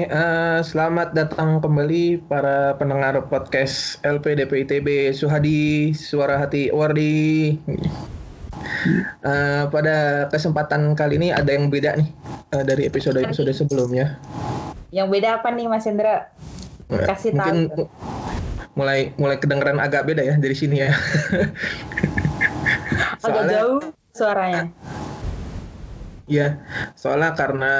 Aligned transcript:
Oke, 0.00 0.08
uh, 0.16 0.64
selamat 0.64 1.12
datang 1.12 1.60
kembali 1.60 2.24
para 2.24 2.72
pendengar 2.80 3.20
podcast 3.28 4.00
LPDP 4.00 4.64
ITB 4.64 5.12
Suhadi 5.12 5.92
Suara 5.92 6.40
Hati 6.40 6.72
Wardi. 6.72 7.52
Uh, 9.20 9.68
pada 9.68 10.24
kesempatan 10.32 10.96
kali 10.96 11.20
ini 11.20 11.36
ada 11.36 11.52
yang 11.52 11.68
beda 11.68 12.00
nih 12.00 12.08
uh, 12.48 12.64
dari 12.64 12.88
episode-episode 12.88 13.52
sebelumnya. 13.52 14.16
Yang 14.88 15.20
beda 15.20 15.44
apa 15.44 15.52
nih 15.52 15.68
Mas 15.68 15.84
Hendra? 15.84 16.32
Kasih 16.88 17.36
Mungkin 17.36 17.68
tahu. 17.68 17.84
mulai 18.80 19.12
mulai 19.20 19.36
kedengeran 19.36 19.84
agak 19.84 20.08
beda 20.08 20.24
ya 20.24 20.40
dari 20.40 20.56
sini 20.56 20.80
ya. 20.80 20.96
Agak 23.28 23.52
jauh 23.52 23.84
suaranya. 24.16 24.72
Ya, 26.30 26.62
soalnya 26.94 27.34
karena 27.34 27.74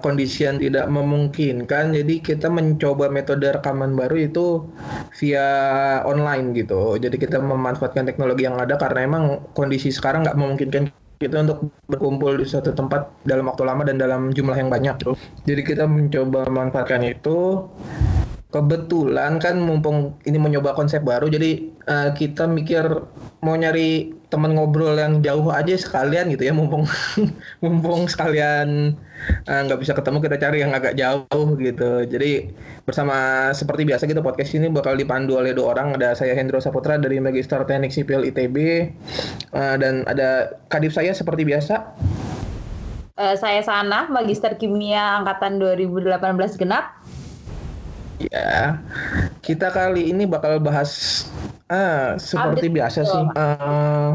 kondisi 0.00 0.48
yang 0.48 0.56
tidak 0.56 0.88
memungkinkan, 0.88 1.92
jadi 1.92 2.14
kita 2.24 2.48
mencoba 2.48 3.12
metode 3.12 3.44
rekaman 3.44 3.92
baru 3.92 4.24
itu 4.24 4.64
via 5.20 5.44
online 6.08 6.56
gitu. 6.56 6.96
Jadi 6.96 7.20
kita 7.20 7.44
memanfaatkan 7.44 8.08
teknologi 8.08 8.48
yang 8.48 8.56
ada 8.56 8.80
karena 8.80 9.04
emang 9.04 9.24
kondisi 9.52 9.92
sekarang 9.92 10.24
nggak 10.24 10.32
memungkinkan 10.40 10.82
kita 11.20 11.44
untuk 11.44 11.68
berkumpul 11.84 12.40
di 12.40 12.48
satu 12.48 12.72
tempat 12.72 13.04
dalam 13.28 13.52
waktu 13.52 13.68
lama 13.68 13.84
dan 13.84 14.00
dalam 14.00 14.32
jumlah 14.32 14.56
yang 14.56 14.72
banyak. 14.72 15.04
Jadi 15.44 15.62
kita 15.62 15.84
mencoba 15.84 16.48
memanfaatkan 16.48 17.04
itu 17.04 17.68
kebetulan 18.54 19.42
kan 19.42 19.58
mumpung 19.58 20.14
ini 20.22 20.38
mencoba 20.38 20.78
konsep 20.78 21.02
baru 21.02 21.26
jadi 21.26 21.74
uh, 21.90 22.14
kita 22.14 22.46
mikir 22.46 22.86
mau 23.42 23.58
nyari 23.58 24.14
teman 24.34 24.58
ngobrol 24.58 24.98
yang 24.98 25.22
jauh 25.22 25.46
aja 25.54 25.78
sekalian 25.78 26.26
gitu 26.34 26.50
ya 26.50 26.50
mumpung 26.50 26.82
mumpung 27.62 28.10
sekalian 28.10 28.98
eh, 29.46 29.60
nggak 29.62 29.78
uh, 29.78 29.82
bisa 29.86 29.94
ketemu 29.94 30.18
kita 30.18 30.36
cari 30.42 30.58
yang 30.66 30.74
agak 30.74 30.98
jauh 30.98 31.54
gitu. 31.54 32.02
Jadi 32.02 32.50
bersama 32.82 33.48
seperti 33.54 33.86
biasa 33.86 34.10
gitu 34.10 34.18
podcast 34.26 34.58
ini 34.58 34.66
bakal 34.74 34.98
dipandu 34.98 35.38
oleh 35.38 35.54
dua 35.54 35.78
orang. 35.78 35.94
Ada 35.94 36.18
saya 36.18 36.34
Hendro 36.34 36.58
Saputra 36.58 36.98
dari 36.98 37.22
Magister 37.22 37.62
Teknik 37.62 37.94
Sipil 37.94 38.26
ITB 38.26 38.90
uh, 39.54 39.78
dan 39.78 40.02
ada 40.10 40.58
kadip 40.66 40.90
saya 40.90 41.14
seperti 41.14 41.46
biasa. 41.46 41.94
Uh, 43.14 43.38
saya 43.38 43.62
Sana 43.62 44.10
Magister 44.10 44.58
Kimia 44.58 45.22
angkatan 45.22 45.62
2018 45.62 46.18
genap. 46.58 46.98
Ya, 48.18 48.78
kita 49.42 49.70
kali 49.70 50.10
ini 50.10 50.26
bakal 50.26 50.58
bahas 50.62 51.22
ah 51.72 52.20
seperti 52.20 52.68
update 52.68 52.74
biasa 52.76 53.00
sih. 53.08 53.24
Uh, 53.32 54.12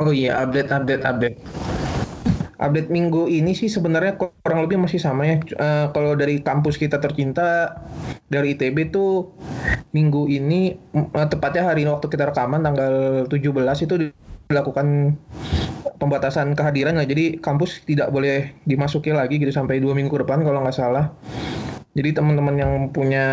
oh 0.00 0.12
iya, 0.12 0.40
update, 0.40 0.70
update, 0.72 1.02
update. 1.04 1.38
Update 2.62 2.88
minggu 2.94 3.26
ini 3.26 3.58
sih 3.58 3.66
sebenarnya 3.66 4.14
kurang 4.14 4.62
lebih 4.62 4.78
masih 4.78 5.02
sama 5.02 5.26
ya. 5.26 5.36
Uh, 5.58 5.86
kalau 5.90 6.14
dari 6.14 6.38
kampus 6.38 6.78
kita 6.78 7.02
tercinta 7.02 7.74
dari 8.30 8.54
ITB 8.54 8.94
tuh 8.94 9.34
minggu 9.90 10.30
ini 10.30 10.78
uh, 10.94 11.26
tepatnya 11.26 11.74
hari 11.74 11.84
waktu 11.84 12.06
kita 12.06 12.30
rekaman 12.30 12.62
tanggal 12.62 13.26
17 13.26 13.84
itu 13.84 13.94
dilakukan 14.46 15.18
pembatasan 16.02 16.54
kehadiran. 16.58 16.98
Nah, 16.98 17.06
jadi 17.06 17.38
kampus 17.38 17.82
tidak 17.86 18.10
boleh 18.14 18.54
dimasuki 18.66 19.10
lagi 19.10 19.38
gitu 19.38 19.50
sampai 19.54 19.78
dua 19.78 19.94
minggu 19.94 20.12
depan 20.22 20.42
kalau 20.42 20.62
nggak 20.62 20.74
salah. 20.74 21.14
Jadi 21.92 22.16
teman-teman 22.16 22.56
yang 22.56 22.72
punya 22.88 23.26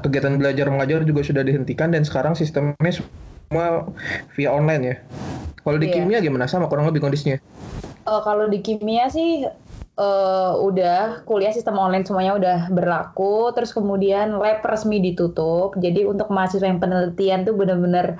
kegiatan 0.00 0.40
belajar 0.40 0.72
mengajar 0.72 1.04
juga 1.04 1.20
sudah 1.20 1.44
dihentikan 1.44 1.92
dan 1.92 2.08
sekarang 2.08 2.32
sistemnya 2.32 2.92
semua 2.92 3.92
via 4.32 4.50
online 4.52 4.82
ya. 4.82 4.96
Kalau 5.60 5.76
di 5.76 5.92
yeah. 5.92 5.96
kimia 6.00 6.18
gimana 6.24 6.48
sama 6.48 6.72
kurang 6.72 6.88
lebih 6.88 7.04
kondisinya? 7.04 7.36
Uh, 8.08 8.24
kalau 8.24 8.48
di 8.48 8.64
kimia 8.64 9.12
sih 9.12 9.44
uh, 9.98 10.52
udah 10.62 11.26
kuliah 11.26 11.52
sistem 11.52 11.76
online 11.76 12.06
semuanya 12.06 12.38
udah 12.38 12.58
berlaku 12.70 13.50
terus 13.52 13.74
kemudian 13.74 14.38
lab 14.38 14.62
resmi 14.62 15.02
ditutup 15.02 15.74
jadi 15.76 16.06
untuk 16.06 16.30
mahasiswa 16.30 16.64
yang 16.64 16.80
penelitian 16.80 17.44
tuh 17.44 17.58
bener-bener 17.58 18.16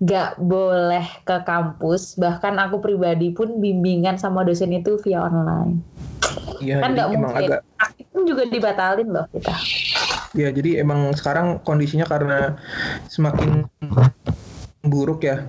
gak 0.00 0.38
boleh 0.38 1.04
ke 1.26 1.36
kampus 1.42 2.16
bahkan 2.16 2.56
aku 2.56 2.80
pribadi 2.80 3.34
pun 3.34 3.58
bimbingan 3.58 4.16
sama 4.16 4.46
dosen 4.46 4.72
itu 4.72 4.96
via 5.02 5.26
online 5.26 5.82
Iya, 6.62 6.82
kan 6.82 6.90
nggak 6.94 7.08
mungkin. 7.14 7.36
Agak... 7.36 7.60
Itu 7.96 8.18
juga 8.24 8.42
dibatalin 8.48 9.08
loh 9.10 9.26
kita. 9.32 9.54
Ya, 10.36 10.52
jadi 10.52 10.84
emang 10.84 11.16
sekarang 11.16 11.64
kondisinya 11.64 12.04
karena 12.04 12.60
semakin 13.08 13.64
buruk 14.86 15.26
ya 15.26 15.42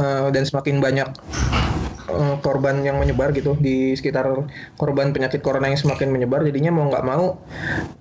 uh, 0.00 0.32
dan 0.32 0.42
semakin 0.48 0.80
banyak 0.80 1.08
uh, 2.08 2.36
korban 2.40 2.80
yang 2.82 2.96
menyebar 2.98 3.30
gitu 3.36 3.54
di 3.60 3.94
sekitar 3.94 4.26
korban 4.80 5.12
penyakit 5.12 5.44
corona 5.44 5.68
yang 5.68 5.78
semakin 5.78 6.08
menyebar 6.08 6.42
jadinya 6.42 6.72
mau 6.72 6.88
nggak 6.88 7.04
mau 7.04 7.38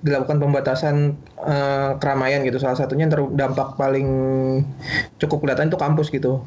dilakukan 0.02 0.40
pembatasan 0.40 1.20
uh, 1.44 2.00
keramaian 2.00 2.42
gitu 2.48 2.58
salah 2.58 2.80
satunya 2.80 3.06
yang 3.08 3.14
terdampak 3.14 3.76
paling 3.76 4.08
cukup 5.20 5.44
kelihatan 5.46 5.70
itu 5.70 5.78
kampus 5.78 6.08
gitu 6.10 6.42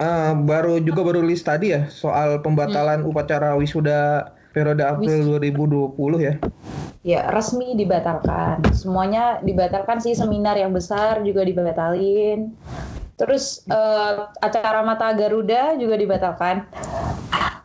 uh, 0.00 0.32
baru 0.34 0.80
juga 0.80 1.04
baru 1.04 1.20
list 1.20 1.46
tadi 1.46 1.76
ya 1.76 1.86
soal 1.92 2.40
pembatalan 2.40 3.04
hmm. 3.04 3.10
upacara 3.12 3.54
wisuda 3.54 4.32
periode 4.54 4.86
April 4.86 5.42
2020 5.42 5.98
ya. 6.22 6.34
Ya, 7.04 7.20
resmi 7.28 7.76
dibatalkan. 7.76 8.64
Semuanya 8.72 9.42
dibatalkan 9.44 10.00
sih, 10.00 10.16
seminar 10.16 10.56
yang 10.56 10.72
besar 10.72 11.20
juga 11.20 11.44
dibatalin. 11.44 12.54
Terus 13.20 13.60
uh, 13.68 14.32
acara 14.40 14.80
Mata 14.86 15.12
Garuda 15.12 15.76
juga 15.76 15.98
dibatalkan. 15.98 16.64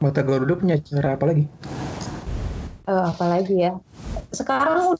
Mata 0.03 0.21
Garuda 0.25 0.59
punya 0.59 0.75
acara 0.75 1.15
apa 1.15 1.25
lagi? 1.29 1.45
Uh, 2.89 3.05
apa 3.15 3.25
lagi 3.29 3.55
ya? 3.63 3.79
Sekarang 4.35 4.97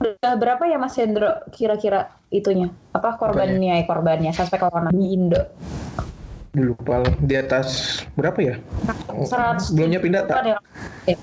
udah 0.00 0.32
berapa 0.36 0.64
ya 0.68 0.76
Mas 0.76 0.98
Hendro 1.00 1.40
kira-kira 1.48 2.12
itunya? 2.28 2.68
Apa 2.92 3.16
korbannya? 3.16 3.80
Korbannya 3.88 4.36
suspek 4.36 4.60
corona 4.60 4.92
di 4.92 5.16
Indo? 5.16 5.40
Lupa 6.58 7.06
di 7.22 7.34
atas 7.38 8.00
berapa 8.18 8.38
ya? 8.42 8.54
100 9.14 9.70
Belumnya 9.78 10.02
pindah 10.02 10.26
tak? 10.26 10.58
Ya. 11.06 11.16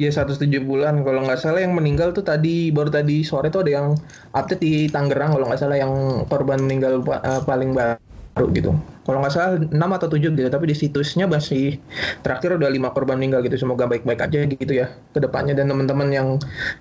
Iya 0.00 0.10
107 0.24 0.48
bulan 0.64 1.04
kalau 1.04 1.22
nggak 1.22 1.38
salah 1.38 1.60
yang 1.60 1.76
meninggal 1.76 2.16
tuh 2.16 2.24
tadi 2.24 2.72
baru 2.72 2.88
tadi 2.88 3.20
sore 3.22 3.52
tuh 3.52 3.62
ada 3.62 3.72
yang 3.76 3.86
update 4.32 4.62
di 4.64 4.72
Tangerang 4.88 5.36
kalau 5.36 5.44
nggak 5.46 5.60
salah 5.60 5.76
yang 5.76 6.24
korban 6.26 6.64
meninggal 6.64 7.04
uh, 7.04 7.44
paling 7.44 7.76
baru 7.76 8.46
gitu. 8.56 8.72
Kalau 9.04 9.18
nggak 9.20 9.34
salah 9.34 9.60
6 9.60 9.68
atau 9.70 10.08
7 10.08 10.32
gitu 10.32 10.48
tapi 10.48 10.64
di 10.72 10.76
situsnya 10.78 11.28
masih 11.28 11.76
terakhir 12.24 12.56
udah 12.56 12.72
5 12.72 12.94
korban 12.96 13.20
meninggal 13.20 13.44
gitu. 13.44 13.60
Semoga 13.60 13.84
baik-baik 13.86 14.18
aja 14.24 14.38
gitu 14.48 14.72
ya 14.72 14.90
ke 15.12 15.20
depannya 15.20 15.54
dan 15.54 15.68
teman-teman 15.68 16.08
yang 16.10 16.28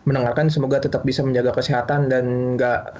mendengarkan 0.07 0.47
semoga 0.47 0.79
tetap 0.79 1.03
bisa 1.03 1.21
menjaga 1.21 1.51
kesehatan 1.53 2.07
dan 2.07 2.55
nggak 2.55 2.95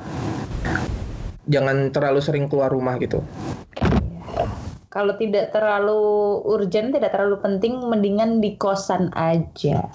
jangan 1.50 1.90
terlalu 1.90 2.20
sering 2.22 2.46
keluar 2.52 2.70
rumah 2.70 3.00
gitu 3.02 3.24
kalau 4.92 5.16
tidak 5.16 5.56
terlalu 5.56 6.44
urgent, 6.44 6.92
tidak 6.92 7.16
terlalu 7.16 7.40
penting, 7.40 7.80
mendingan 7.80 8.44
di 8.44 8.60
kosan 8.60 9.08
aja. 9.16 9.88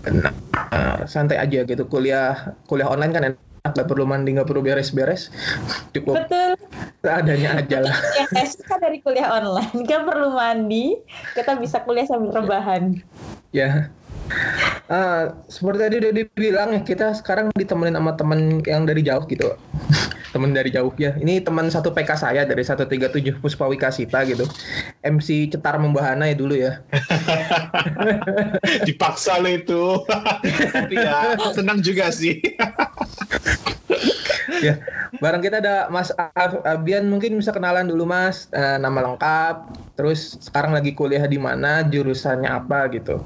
Benar. 0.00 0.32
Uh, 0.72 1.04
santai 1.04 1.36
aja 1.36 1.60
gitu. 1.68 1.84
Kuliah 1.84 2.56
kuliah 2.64 2.88
online 2.88 3.12
kan 3.12 3.22
enak, 3.28 3.72
nggak 3.76 3.84
perlu 3.84 4.08
mandi, 4.08 4.32
nggak 4.32 4.48
perlu 4.48 4.64
beres-beres. 4.64 5.28
Cukup. 5.92 6.24
Betul. 6.24 6.56
Seadanya 7.04 7.60
aja 7.60 7.84
lah. 7.84 7.96
Yang 8.32 8.64
kan 8.64 8.80
dari 8.80 9.04
kuliah 9.04 9.28
online, 9.28 9.84
nggak 9.84 10.02
perlu 10.08 10.32
mandi. 10.32 10.96
Kita 11.36 11.60
bisa 11.60 11.84
kuliah 11.84 12.08
sambil 12.08 12.32
rebahan. 12.32 12.96
Ya. 13.52 13.92
Uh, 14.88 15.36
seperti 15.52 15.78
tadi 15.84 15.96
udah 16.00 16.12
dibilang 16.16 16.68
ya 16.72 16.80
kita 16.80 17.12
sekarang 17.12 17.52
ditemenin 17.60 17.92
sama 17.92 18.16
temen 18.16 18.64
yang 18.64 18.88
dari 18.88 19.04
jauh 19.04 19.20
gitu 19.28 19.52
teman 20.34 20.50
dari 20.50 20.74
jauh 20.74 20.90
ya. 20.98 21.14
Ini 21.14 21.46
teman 21.46 21.70
satu 21.70 21.94
PK 21.94 22.10
saya 22.18 22.42
dari 22.42 22.66
137 22.66 23.38
Puspawika 23.38 23.94
Sita 23.94 24.26
gitu. 24.26 24.50
MC 25.06 25.46
Cetar 25.54 25.78
Membahana 25.78 26.26
ya 26.26 26.34
dulu 26.34 26.58
ya. 26.58 26.82
Dipaksa 28.88 29.38
lo 29.38 29.46
itu. 29.46 30.02
Tapi 30.74 30.94
ya 30.98 31.38
senang 31.54 31.78
juga 31.78 32.10
sih. 32.10 32.42
ya, 34.62 34.80
bareng 35.22 35.42
kita 35.42 35.60
ada 35.62 35.86
Mas 35.88 36.10
Abian 36.64 37.08
mungkin 37.08 37.36
bisa 37.38 37.52
kenalan 37.52 37.88
dulu 37.88 38.08
Mas, 38.08 38.48
uh, 38.52 38.76
nama 38.80 39.12
lengkap, 39.12 39.56
terus 39.94 40.36
sekarang 40.42 40.74
lagi 40.74 40.92
kuliah 40.92 41.24
di 41.24 41.38
mana, 41.38 41.84
jurusannya 41.86 42.48
apa 42.48 42.90
gitu. 42.92 43.20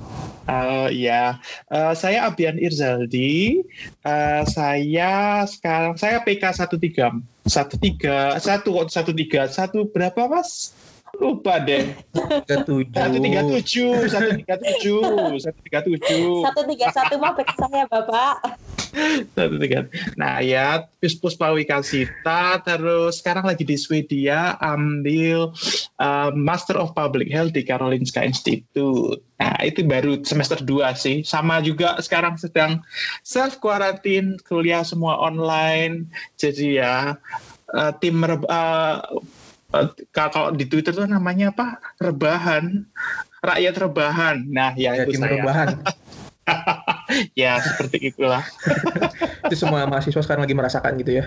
Uh, 0.48 0.88
ya, 0.88 1.36
uh, 1.68 1.92
saya 1.92 2.24
Abian 2.24 2.56
Irzaldi. 2.56 3.60
Uh, 4.00 4.42
saya 4.48 5.44
sekarang 5.44 6.00
saya 6.00 6.24
PK 6.24 6.64
13 6.64 7.20
13 7.44 8.40
1 8.40 8.64
1 8.64 8.88
3 8.88 8.96
1 8.96 9.92
berapa 9.92 10.20
Mas? 10.28 10.72
Lupa 11.16 11.58
deh. 11.60 11.96
37. 12.12 12.92
137, 12.92 14.08
137, 14.08 15.40
137. 15.40 16.44
131 16.44 17.20
mah 17.20 17.32
PK 17.36 17.50
saya 17.58 17.84
Bapak. 17.88 18.36
Satu 19.37 19.56
tiga. 19.61 19.88
Nah 20.17 20.40
ya, 20.40 20.87
Puspa 20.99 21.52
Wikasita, 21.52 22.62
terus 22.64 23.20
sekarang 23.20 23.46
lagi 23.46 23.62
di 23.62 23.76
Swedia 23.79 24.56
ambil 24.58 25.52
uh, 26.00 26.31
Master 26.35 26.79
of 26.81 26.94
Public 26.96 27.29
Health 27.31 27.55
di 27.55 27.62
Karolinska 27.62 28.25
Institute. 28.25 29.20
Nah 29.38 29.56
itu 29.62 29.87
baru 29.87 30.20
semester 30.26 30.58
2 30.61 30.94
sih. 30.99 31.17
Sama 31.23 31.62
juga 31.62 31.99
sekarang 32.02 32.35
sedang 32.40 32.82
self 33.23 33.62
quarantine, 33.62 34.40
kuliah 34.43 34.82
semua 34.82 35.19
online. 35.23 36.11
Jadi 36.35 36.82
ya 36.82 37.14
uh, 37.75 37.93
tim 38.02 38.19
uh, 38.25 38.38
uh, 39.73 39.88
kalau 40.12 40.50
di 40.56 40.64
Twitter 40.67 40.90
tuh 40.96 41.06
namanya 41.06 41.52
apa? 41.52 41.79
Rebahan, 42.00 42.88
rakyat 43.44 43.75
rebahan. 43.76 44.37
Nah 44.49 44.73
ya, 44.75 44.96
ya 44.96 45.05
itu 45.05 45.17
tim 45.17 45.23
saya. 45.23 45.32
rebahan. 45.38 45.69
ya 47.42 47.58
seperti 47.60 48.12
itulah. 48.12 48.44
itu 49.48 49.56
semua 49.56 49.88
mahasiswa 49.88 50.22
sekarang 50.22 50.44
lagi 50.44 50.56
merasakan 50.56 50.92
gitu 51.00 51.22
ya? 51.22 51.24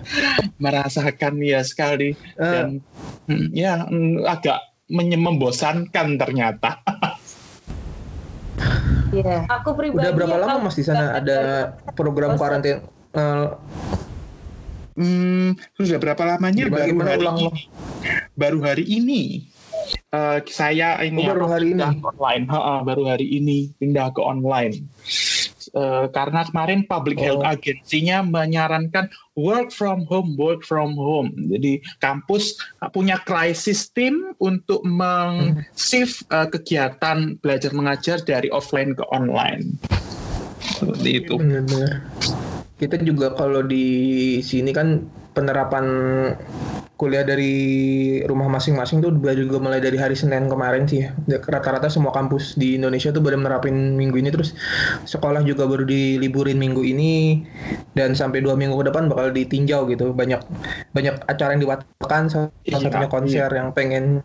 Merasakan 0.62 1.34
ya 1.42 1.62
sekali 1.66 2.14
dan 2.38 2.82
uh. 3.30 3.48
ya 3.52 3.86
mm, 3.88 4.26
agak 4.28 4.60
membosankan 4.92 6.20
ternyata. 6.20 6.82
Iya. 9.12 9.44
Aku 9.60 9.76
pribadi. 9.76 10.08
Udah 10.08 10.14
berapa 10.16 10.38
lama 10.40 10.72
mas 10.72 10.76
di 10.80 10.88
sana 10.88 11.20
ada 11.20 11.40
program 12.00 12.40
karantina? 12.40 12.80
Uh, 13.12 13.60
hmm, 14.96 15.60
sudah 15.76 16.00
berapa 16.00 16.24
lamanya? 16.24 16.72
Baru 16.72 16.96
hari 17.04 17.20
ulang 17.20 17.38
ini. 17.44 17.62
Baru 18.40 18.60
hari 18.64 18.88
ini. 18.88 19.51
Uh, 20.12 20.44
saya 20.52 21.00
ini 21.08 21.24
oh, 21.24 21.32
baru 21.32 21.46
hari 21.48 21.72
ini 21.72 21.88
online. 21.88 22.44
Ha 22.52 22.60
-ha, 22.60 22.76
baru 22.84 23.16
hari 23.16 23.32
ini 23.32 23.72
pindah 23.80 24.12
ke 24.12 24.20
online. 24.20 24.84
Uh, 25.72 26.12
karena 26.12 26.44
kemarin 26.52 26.84
public 26.84 27.16
oh. 27.16 27.24
health 27.24 27.44
agensinya 27.48 28.20
menyarankan 28.20 29.08
work 29.40 29.72
from 29.72 30.04
home, 30.12 30.36
work 30.36 30.68
from 30.68 31.00
home. 31.00 31.32
Jadi 31.48 31.80
kampus 32.04 32.60
punya 32.92 33.24
crisis 33.24 33.88
team 33.88 34.36
untuk 34.44 34.84
meng-shift 34.84 36.28
uh, 36.28 36.44
kegiatan 36.44 37.40
belajar 37.40 37.72
mengajar 37.72 38.20
dari 38.20 38.52
offline 38.52 38.92
ke 38.92 39.08
online. 39.16 39.80
Seperti 40.60 41.24
itu. 41.24 41.40
Benar-benar. 41.40 42.04
Kita 42.76 43.00
juga 43.00 43.32
kalau 43.32 43.64
di 43.64 44.44
sini 44.44 44.76
kan 44.76 45.08
penerapan 45.32 45.86
kuliah 47.02 47.26
dari 47.26 47.54
rumah 48.30 48.46
masing-masing 48.46 49.02
tuh 49.02 49.10
juga 49.18 49.58
mulai 49.58 49.82
dari 49.82 49.98
hari 49.98 50.14
Senin 50.14 50.46
kemarin 50.46 50.86
sih. 50.86 51.10
Rata-rata 51.26 51.90
semua 51.90 52.14
kampus 52.14 52.54
di 52.54 52.78
Indonesia 52.78 53.10
tuh 53.10 53.26
baru 53.26 53.42
menerapin 53.42 53.98
minggu 53.98 54.22
ini 54.22 54.30
terus 54.30 54.54
sekolah 55.10 55.42
juga 55.42 55.66
baru 55.66 55.82
diliburin 55.82 56.62
minggu 56.62 56.86
ini 56.86 57.42
dan 57.98 58.14
sampai 58.14 58.46
dua 58.46 58.54
minggu 58.54 58.78
ke 58.78 58.94
depan 58.94 59.10
bakal 59.10 59.34
ditinjau 59.34 59.90
gitu. 59.90 60.14
Banyak 60.14 60.46
banyak 60.94 61.26
acara 61.26 61.58
yang 61.58 61.66
diwatakan 61.66 62.30
salah 62.30 62.54
iya, 62.70 62.78
satunya 62.78 63.10
konser 63.10 63.50
iya. 63.50 63.66
yang 63.66 63.74
pengen 63.74 64.22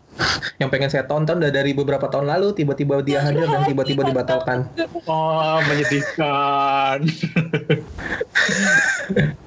yang 0.61 0.69
pengen 0.69 0.93
saya 0.93 1.09
tonton 1.09 1.41
dari 1.41 1.73
beberapa 1.73 2.05
tahun 2.13 2.29
lalu 2.29 2.53
tiba-tiba 2.53 3.01
dia 3.01 3.25
hadir 3.25 3.49
dan 3.49 3.65
tiba-tiba 3.65 4.05
dibatalkan. 4.05 4.69
Oh, 5.09 5.57
menyedihkan. 5.65 7.09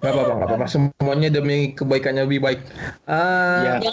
Gak 0.00 0.12
apa-apa, 0.12 0.32
gak 0.38 0.48
apa-apa. 0.48 0.66
Semuanya 0.70 1.28
demi 1.32 1.74
kebaikannya 1.74 2.28
lebih 2.28 2.40
baik. 2.44 2.60
Uh, 3.08 3.80
ya. 3.82 3.92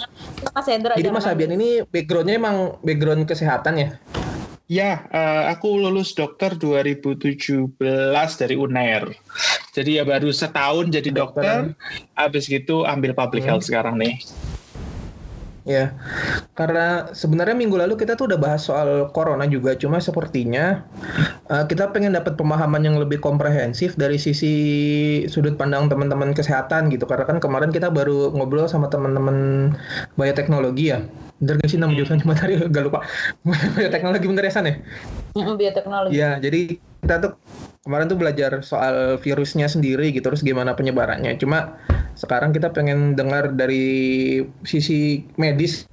Mas 0.54 0.66
Hendra. 0.68 0.94
Jadi 0.94 1.10
Mas 1.10 1.26
Abian 1.26 1.52
ini 1.56 1.82
backgroundnya 1.82 2.38
emang 2.38 2.78
background 2.86 3.26
kesehatan 3.26 3.74
ya? 3.80 3.88
Ya, 4.64 5.04
uh, 5.12 5.52
aku 5.52 5.76
lulus 5.76 6.16
dokter 6.16 6.56
2017 6.56 7.76
dari 8.40 8.54
UNER. 8.56 9.12
Jadi 9.76 10.00
ya 10.00 10.08
baru 10.08 10.32
setahun 10.32 10.88
jadi 10.88 11.10
dokter, 11.12 11.76
dokter. 11.76 12.16
habis 12.16 12.48
gitu 12.48 12.88
ambil 12.88 13.12
public 13.12 13.44
hmm. 13.44 13.50
health 13.52 13.66
sekarang 13.68 14.00
nih. 14.00 14.16
Ya, 15.64 15.96
karena 16.52 17.08
sebenarnya 17.16 17.56
minggu 17.56 17.80
lalu 17.80 17.96
kita 17.96 18.20
tuh 18.20 18.28
udah 18.28 18.36
bahas 18.36 18.68
soal 18.68 19.08
corona 19.16 19.48
juga, 19.48 19.72
cuma 19.72 19.96
sepertinya 19.96 20.84
uh, 21.48 21.64
kita 21.64 21.88
pengen 21.88 22.12
dapat 22.12 22.36
pemahaman 22.36 22.84
yang 22.84 23.00
lebih 23.00 23.16
komprehensif 23.16 23.96
dari 23.96 24.20
sisi 24.20 24.54
sudut 25.24 25.56
pandang 25.56 25.88
teman-teman 25.88 26.36
kesehatan 26.36 26.92
gitu. 26.92 27.08
Karena 27.08 27.24
kan 27.24 27.40
kemarin 27.40 27.72
kita 27.72 27.88
baru 27.88 28.36
ngobrol 28.36 28.68
sama 28.68 28.92
teman-teman 28.92 29.72
bioteknologi 30.20 30.92
ya. 30.92 31.00
Bener 31.42 31.58
gak 31.58 31.70
sih 31.70 31.78
nama 31.80 31.92
jurusan 31.92 32.22
cuma 32.22 32.34
tadi 32.36 32.58
gak 32.74 32.84
lupa. 32.84 33.02
bioteknologi 33.78 34.26
bener 34.30 34.44
ya 34.48 34.52
San 34.52 34.66
ya? 34.70 34.76
bioteknologi. 35.34 36.14
Ya, 36.14 36.38
jadi 36.38 36.78
kita 36.78 37.14
tuh 37.18 37.32
kemarin 37.82 38.06
tuh 38.06 38.16
belajar 38.16 38.62
soal 38.62 39.18
virusnya 39.18 39.66
sendiri 39.66 40.14
gitu, 40.14 40.22
terus 40.30 40.46
gimana 40.46 40.78
penyebarannya. 40.78 41.34
Cuma 41.42 41.74
sekarang 42.14 42.54
kita 42.54 42.70
pengen 42.70 43.18
dengar 43.18 43.50
dari 43.50 44.40
sisi 44.62 45.26
medis 45.34 45.84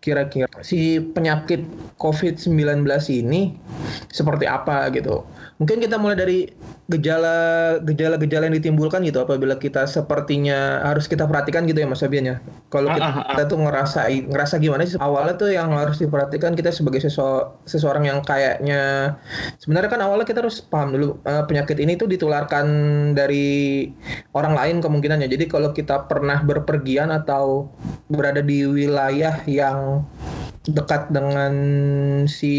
kira-kira 0.00 0.48
si 0.64 0.96
penyakit 0.96 1.60
COVID-19 2.00 2.56
ini 3.12 3.60
seperti 4.08 4.48
apa 4.48 4.88
gitu. 4.96 5.28
Mungkin 5.60 5.76
kita 5.84 6.00
mulai 6.00 6.16
dari 6.16 6.38
gejala 6.90 7.36
gejala-gejala 7.86 8.50
yang 8.50 8.56
ditimbulkan 8.58 9.06
gitu 9.06 9.22
apabila 9.22 9.54
kita 9.60 9.86
sepertinya 9.86 10.82
harus 10.82 11.06
kita 11.06 11.22
perhatikan 11.28 11.68
gitu 11.68 11.84
ya 11.84 11.86
Mas 11.86 12.02
Abian 12.02 12.26
ya. 12.26 12.36
Kalau 12.72 12.90
kita, 12.90 13.04
ah, 13.04 13.12
ah, 13.12 13.20
ah. 13.20 13.26
kita 13.36 13.42
tuh 13.46 13.58
ngerasa 13.62 14.00
ngerasa 14.08 14.54
gimana 14.58 14.82
sih 14.88 14.98
awalnya 14.98 15.36
tuh 15.36 15.52
yang 15.52 15.70
harus 15.76 16.00
diperhatikan 16.02 16.56
kita 16.56 16.72
sebagai 16.74 17.04
sesu, 17.04 17.46
seseorang 17.68 18.08
yang 18.08 18.18
kayaknya 18.24 19.14
sebenarnya 19.60 19.90
kan 19.92 20.00
awalnya 20.02 20.26
kita 20.26 20.40
harus 20.42 20.64
paham 20.64 20.96
dulu 20.96 21.20
uh, 21.28 21.44
penyakit 21.44 21.78
ini 21.78 21.94
tuh 21.94 22.08
ditularkan 22.08 22.66
dari 23.12 23.86
orang 24.32 24.56
lain 24.56 24.76
kemungkinannya. 24.80 25.28
Jadi 25.28 25.44
kalau 25.46 25.70
kita 25.76 26.08
pernah 26.08 26.40
berpergian 26.40 27.12
atau 27.12 27.70
berada 28.08 28.40
di 28.40 28.64
wilayah 28.66 29.44
yang 29.50 29.89
dekat 30.60 31.08
dengan 31.08 31.52
si 32.28 32.52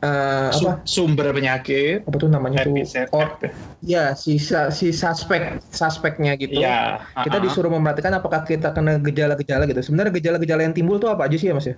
uh, 0.00 0.48
apa? 0.48 0.80
sumber 0.88 1.36
penyakit. 1.36 2.00
Apa 2.08 2.16
tuh 2.16 2.32
namanya 2.32 2.64
tuh? 2.64 2.80
Oh 3.12 3.28
ya 3.84 4.16
si 4.16 4.40
si 4.40 4.88
suspek 4.88 5.60
suspeknya 5.68 6.32
gitu. 6.40 6.56
Ya, 6.56 7.04
uh-huh. 7.04 7.24
kita 7.28 7.44
disuruh 7.44 7.68
memperhatikan 7.68 8.16
apakah 8.16 8.48
kita 8.48 8.72
kena 8.72 8.96
gejala-gejala 9.04 9.68
gitu. 9.68 9.84
Sebenarnya 9.84 10.16
gejala-gejala 10.16 10.64
yang 10.64 10.74
timbul 10.76 10.96
tuh 10.96 11.12
apa 11.12 11.28
aja 11.28 11.36
sih 11.36 11.52
ya 11.52 11.54
mas 11.54 11.68
ya? 11.68 11.76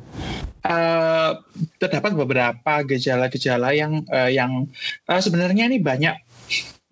Uh, 0.63 1.43
terdapat 1.83 2.15
beberapa 2.15 2.73
gejala-gejala 2.87 3.75
yang 3.75 4.07
uh, 4.15 4.31
yang 4.31 4.71
uh, 5.11 5.21
sebenarnya 5.21 5.67
ini 5.67 5.83
banyak. 5.83 6.15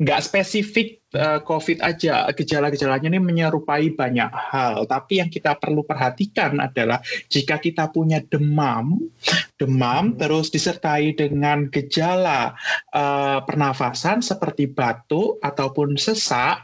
Nggak 0.03 0.27
spesifik 0.27 1.04
COVID 1.23 1.79
aja, 1.79 2.27
gejala-gejalanya 2.35 3.07
ini 3.07 3.23
menyerupai 3.23 3.95
banyak 3.95 4.31
hal. 4.35 4.83
Tapi 4.91 5.23
yang 5.23 5.31
kita 5.31 5.55
perlu 5.55 5.87
perhatikan 5.87 6.59
adalah 6.59 6.99
jika 7.31 7.63
kita 7.63 7.95
punya 7.95 8.19
demam, 8.19 8.99
demam 9.55 10.11
hmm. 10.11 10.19
terus 10.19 10.51
disertai 10.51 11.15
dengan 11.15 11.71
gejala 11.71 12.59
uh, 12.91 13.39
pernafasan 13.47 14.19
seperti 14.19 14.67
batuk 14.67 15.39
ataupun 15.39 15.95
sesak, 15.95 16.59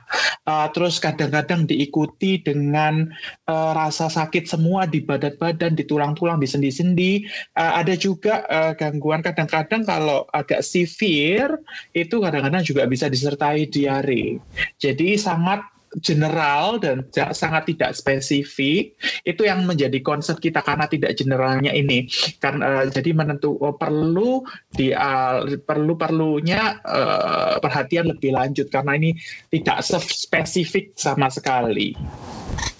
uh, 0.51 0.67
terus 0.75 0.99
kadang-kadang 0.99 1.71
diikuti 1.71 2.43
dengan 2.43 3.07
uh, 3.47 3.71
rasa 3.77 4.11
sakit 4.11 4.51
semua 4.51 4.91
di 4.91 4.99
badan-badan, 4.99 5.79
di 5.79 5.87
tulang-tulang, 5.87 6.43
di 6.43 6.49
sendi-sendi. 6.51 7.23
Uh, 7.55 7.79
ada 7.79 7.95
juga 7.95 8.43
uh, 8.51 8.73
gangguan 8.75 9.23
kadang-kadang 9.23 9.87
kalau 9.87 10.27
agak 10.35 10.67
severe 10.67 11.63
itu 11.95 12.19
kadang-kadang 12.19 12.67
juga 12.67 12.91
bisa 12.91 13.07
disertai 13.07 13.71
diare. 13.71 14.40
Jadi 14.79 15.17
sangat 15.17 15.63
general 15.99 16.79
dan 16.79 17.03
sangat 17.35 17.75
tidak 17.75 17.99
spesifik 17.99 18.95
itu 19.27 19.43
yang 19.43 19.67
menjadi 19.67 19.99
concern 20.07 20.39
kita 20.39 20.63
karena 20.63 20.87
tidak 20.87 21.19
generalnya 21.19 21.75
ini. 21.75 22.07
Kan 22.39 22.63
uh, 22.63 22.87
jadi 22.87 23.11
menentu 23.11 23.59
oh, 23.59 23.75
perlu 23.75 24.47
di 24.71 24.95
uh, 24.95 25.43
perlu 25.59 25.99
perlunya 25.99 26.79
uh, 26.87 27.59
perhatian 27.59 28.07
lebih 28.15 28.31
lanjut 28.31 28.71
karena 28.71 28.95
ini 28.95 29.19
tidak 29.51 29.83
spesifik 29.83 30.95
sama 30.95 31.27
sekali. 31.27 31.99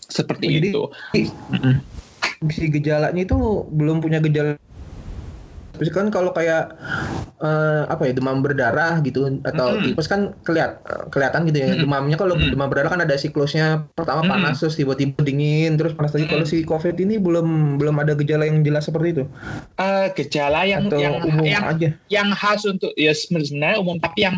Seperti 0.07 0.47
jadi, 0.47 0.71
itu. 0.71 0.83
Si 2.51 2.67
gejalanya 2.73 3.21
itu 3.21 3.67
belum 3.75 4.01
punya 4.01 4.23
gejala 4.23 4.55
Terus 5.81 5.97
kan 5.97 6.13
kalau 6.13 6.37
kayak 6.37 6.77
uh, 7.41 7.89
apa 7.89 8.05
ya 8.05 8.13
demam 8.13 8.45
berdarah 8.45 9.01
gitu 9.01 9.41
atau 9.49 9.81
mm. 9.81 9.97
tipes 9.97 10.07
kan 10.13 10.37
keliat 10.45 10.85
kelihatan 11.09 11.49
gitu 11.49 11.57
ya 11.57 11.69
mm. 11.73 11.89
demamnya 11.89 12.21
kalau 12.21 12.37
mm. 12.37 12.53
demam 12.53 12.69
berdarah 12.69 12.93
kan 12.93 13.01
ada 13.01 13.17
siklusnya 13.17 13.89
pertama 13.97 14.29
mm. 14.29 14.31
panas 14.31 14.61
terus 14.61 14.77
tiba-tiba 14.77 15.25
dingin 15.25 15.81
terus 15.81 15.97
panas 15.97 16.13
lagi. 16.13 16.29
Mm. 16.29 16.33
Kalau 16.37 16.45
si 16.45 16.61
COVID 16.69 17.01
ini 17.01 17.17
belum 17.17 17.81
belum 17.81 17.97
ada 17.97 18.13
gejala 18.13 18.45
yang 18.45 18.61
jelas 18.61 18.85
seperti 18.85 19.09
itu. 19.17 19.25
Uh, 19.81 20.13
gejala 20.13 20.69
yang 20.69 20.85
atau 20.93 21.01
yang 21.01 21.17
umum 21.25 21.49
yang, 21.49 21.65
aja. 21.65 21.89
yang 22.13 22.29
khas 22.37 22.69
untuk 22.69 22.93
ya 23.01 23.17
sebenarnya 23.17 23.81
umum 23.81 23.97
tapi 23.97 24.29
yang 24.29 24.37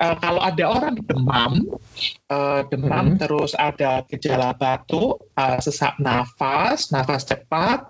uh, 0.00 0.16
kalau 0.18 0.40
ada 0.40 0.64
orang 0.64 0.96
demam, 1.04 1.52
uh, 2.32 2.64
demam 2.72 3.14
hmm. 3.14 3.18
terus 3.20 3.52
ada 3.54 4.02
gejala 4.08 4.56
batuk, 4.56 5.20
uh, 5.36 5.60
sesak 5.60 5.94
nafas, 6.00 6.88
nafas 6.90 7.28
cepat, 7.28 7.84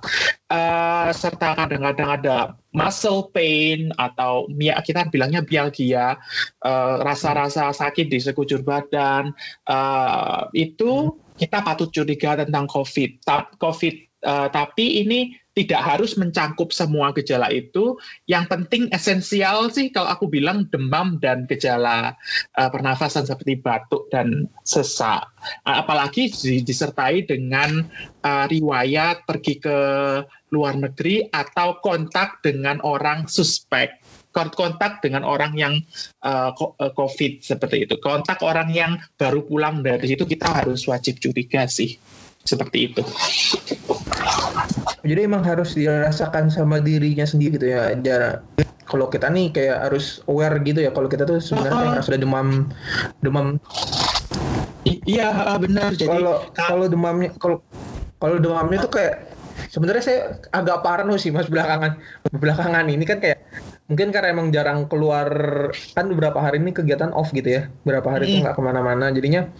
uh, 0.51 1.09
serta 1.15 1.55
kadang-kadang 1.55 2.11
ada 2.21 2.37
muscle 2.75 3.31
pain 3.31 3.95
atau 3.99 4.47
kita 4.85 5.07
bilangnya 5.09 5.47
bialgia, 5.47 6.19
uh, 6.67 6.95
rasa-rasa 7.01 7.71
sakit 7.71 8.11
di 8.11 8.19
sekujur 8.19 8.67
badan, 8.67 9.31
uh, 9.71 10.51
itu 10.53 11.15
hmm. 11.15 11.39
kita 11.39 11.63
patut 11.63 11.89
curiga 11.95 12.43
tentang 12.43 12.67
COVID. 12.67 13.23
COVID, 13.57 13.95
uh, 14.27 14.49
tapi 14.51 15.07
ini 15.07 15.40
tidak 15.51 15.83
harus 15.83 16.15
mencangkup 16.15 16.71
semua 16.71 17.11
gejala 17.11 17.51
itu. 17.51 17.99
Yang 18.31 18.45
penting 18.51 18.83
esensial 18.95 19.69
sih 19.75 19.91
kalau 19.91 20.11
aku 20.11 20.31
bilang 20.31 20.71
demam 20.71 21.19
dan 21.19 21.45
gejala 21.51 22.15
uh, 22.55 22.71
pernafasan 22.71 23.27
seperti 23.27 23.59
batuk 23.59 24.07
dan 24.15 24.47
sesak. 24.63 25.27
Uh, 25.67 25.83
apalagi 25.83 26.31
disertai 26.63 27.27
dengan 27.27 27.83
uh, 28.23 28.47
riwayat 28.47 29.27
pergi 29.27 29.59
ke 29.59 29.79
luar 30.51 30.75
negeri 30.79 31.27
atau 31.31 31.79
kontak 31.83 32.43
dengan 32.43 32.83
orang 32.83 33.27
suspek 33.31 34.03
kontak 34.31 35.03
dengan 35.03 35.27
orang 35.27 35.59
yang 35.59 35.75
uh, 36.23 36.55
COVID 36.79 37.43
seperti 37.43 37.91
itu. 37.91 37.99
Kontak 37.99 38.47
orang 38.47 38.71
yang 38.71 38.95
baru 39.19 39.43
pulang 39.43 39.83
dari 39.83 40.07
situ 40.07 40.23
kita 40.23 40.47
harus 40.55 40.87
wajib 40.87 41.19
curiga 41.19 41.67
sih 41.67 41.99
seperti 42.47 42.95
itu. 42.95 43.03
Jadi 45.01 45.21
emang 45.25 45.43
harus 45.45 45.73
dirasakan 45.73 46.53
sama 46.53 46.79
dirinya 46.81 47.25
sendiri 47.25 47.57
gitu 47.57 47.67
ya. 47.73 47.93
Jara. 48.01 48.45
Kalau 48.85 49.07
kita 49.07 49.31
nih 49.31 49.55
kayak 49.55 49.91
harus 49.91 50.21
aware 50.27 50.59
gitu 50.67 50.83
ya. 50.83 50.91
Kalau 50.91 51.09
kita 51.09 51.25
tuh 51.25 51.39
sebenarnya 51.39 52.01
uh, 52.01 52.03
sudah 52.03 52.19
demam, 52.19 52.69
demam. 53.23 53.57
iya 55.07 55.57
benar. 55.57 55.95
Jadi 55.95 56.11
kalau 56.11 56.35
kalau 56.53 56.87
demamnya 56.91 57.31
kalau 57.39 57.63
kalau 58.21 58.37
demamnya 58.43 58.85
tuh 58.85 58.93
kayak 58.99 59.15
sebenarnya 59.71 60.03
saya 60.03 60.21
agak 60.51 60.81
parno 60.83 61.15
sih 61.21 61.31
mas 61.31 61.47
belakangan 61.47 62.01
belakangan 62.33 62.87
ini 62.89 63.05
kan 63.05 63.23
kayak 63.23 63.45
mungkin 63.91 64.15
karena 64.15 64.33
emang 64.33 64.55
jarang 64.55 64.87
keluar 64.87 65.29
kan 65.99 66.07
beberapa 66.07 66.39
hari 66.39 66.63
ini 66.63 66.71
kegiatan 66.71 67.11
off 67.15 67.35
gitu 67.35 67.61
ya 67.61 67.63
beberapa 67.83 68.15
hari 68.15 68.31
itu 68.31 68.37
nggak 68.43 68.55
ke 68.55 68.63
mana-mana 68.63 69.11
jadinya 69.11 69.51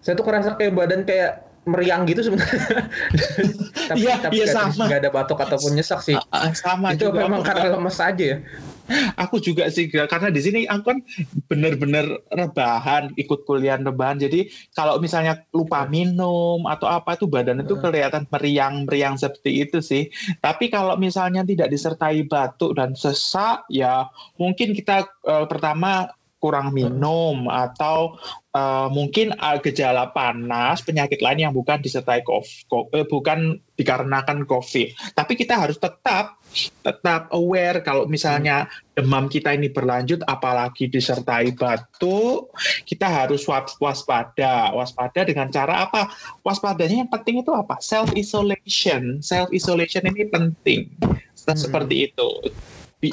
saya 0.00 0.16
tuh 0.16 0.24
kerasa 0.24 0.56
kayak 0.56 0.72
badan 0.72 1.04
kayak 1.04 1.44
meriang 1.64 2.04
gitu 2.04 2.20
sebenarnya. 2.30 2.88
tapi 3.90 4.04
ya, 4.04 4.14
tapi 4.20 4.44
ya, 4.44 4.46
sama. 4.52 4.84
gak 4.88 5.00
ada 5.04 5.10
batuk 5.10 5.38
ataupun 5.40 5.76
nyesak 5.76 6.00
sih. 6.04 6.16
Uh, 6.16 6.52
sama 6.52 6.92
itu 6.92 7.08
juga. 7.08 7.24
memang 7.24 7.40
karena 7.40 7.76
lemes 7.76 7.98
aja 8.00 8.24
ya. 8.24 8.38
Aku 9.16 9.40
juga 9.40 9.64
sih 9.72 9.88
karena 9.88 10.28
di 10.28 10.44
sini 10.44 10.68
aku 10.68 10.92
kan 10.92 10.98
bener-bener 11.48 12.20
rebahan 12.28 13.16
ikut 13.16 13.48
kuliah 13.48 13.80
rebahan 13.80 14.20
jadi 14.20 14.44
kalau 14.76 15.00
misalnya 15.00 15.40
lupa 15.56 15.88
minum 15.88 16.60
atau 16.68 16.92
apa 16.92 17.16
itu 17.16 17.24
badan 17.24 17.64
itu 17.64 17.80
kelihatan 17.80 18.28
meriang-meriang 18.28 19.16
seperti 19.16 19.64
itu 19.64 19.80
sih 19.80 20.12
tapi 20.44 20.68
kalau 20.68 21.00
misalnya 21.00 21.48
tidak 21.48 21.72
disertai 21.72 22.28
batuk 22.28 22.76
dan 22.76 22.92
sesak 22.92 23.64
ya 23.72 24.04
mungkin 24.36 24.76
kita 24.76 25.08
uh, 25.24 25.48
pertama 25.48 26.12
kurang 26.44 26.76
minum 26.76 27.48
atau 27.48 28.20
uh, 28.52 28.92
mungkin 28.92 29.32
uh, 29.40 29.56
gejala 29.64 30.12
panas 30.12 30.84
penyakit 30.84 31.24
lain 31.24 31.48
yang 31.48 31.56
bukan 31.56 31.80
disertai 31.80 32.20
COVID, 32.20 32.92
eh, 32.92 33.08
bukan 33.08 33.56
dikarenakan 33.80 34.44
COVID. 34.44 35.16
Tapi 35.16 35.32
kita 35.40 35.56
harus 35.56 35.80
tetap 35.80 36.36
tetap 36.84 37.32
aware 37.32 37.80
kalau 37.80 38.04
misalnya 38.04 38.68
demam 38.92 39.26
kita 39.26 39.56
ini 39.56 39.72
berlanjut 39.72 40.20
apalagi 40.28 40.92
disertai 40.92 41.56
batuk, 41.56 42.52
kita 42.84 43.08
harus 43.08 43.48
waspada. 43.80 44.68
Waspada 44.76 45.24
dengan 45.24 45.48
cara 45.48 45.88
apa? 45.88 46.12
Waspadanya 46.44 47.08
yang 47.08 47.10
penting 47.10 47.40
itu 47.40 47.56
apa? 47.56 47.80
Self 47.80 48.12
isolation. 48.12 49.24
Self 49.24 49.48
isolation 49.48 50.04
ini 50.12 50.28
penting. 50.28 50.92
Hmm. 51.00 51.56
Seperti 51.56 52.12
itu. 52.12 52.30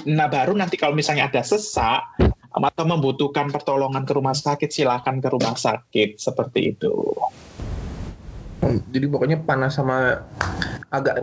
Nah 0.08 0.32
baru 0.32 0.56
nanti 0.56 0.80
kalau 0.80 0.96
misalnya 0.96 1.28
ada 1.28 1.44
sesak, 1.44 2.06
atau 2.52 2.84
membutuhkan 2.84 3.48
pertolongan 3.48 4.04
ke 4.04 4.12
rumah 4.12 4.36
sakit 4.36 4.68
silahkan 4.68 5.18
ke 5.24 5.28
rumah 5.32 5.56
sakit 5.56 6.20
seperti 6.20 6.76
itu. 6.76 6.94
Hmm, 8.62 8.78
jadi 8.94 9.06
pokoknya 9.10 9.42
panas 9.42 9.74
sama 9.74 10.22
agak 10.92 11.18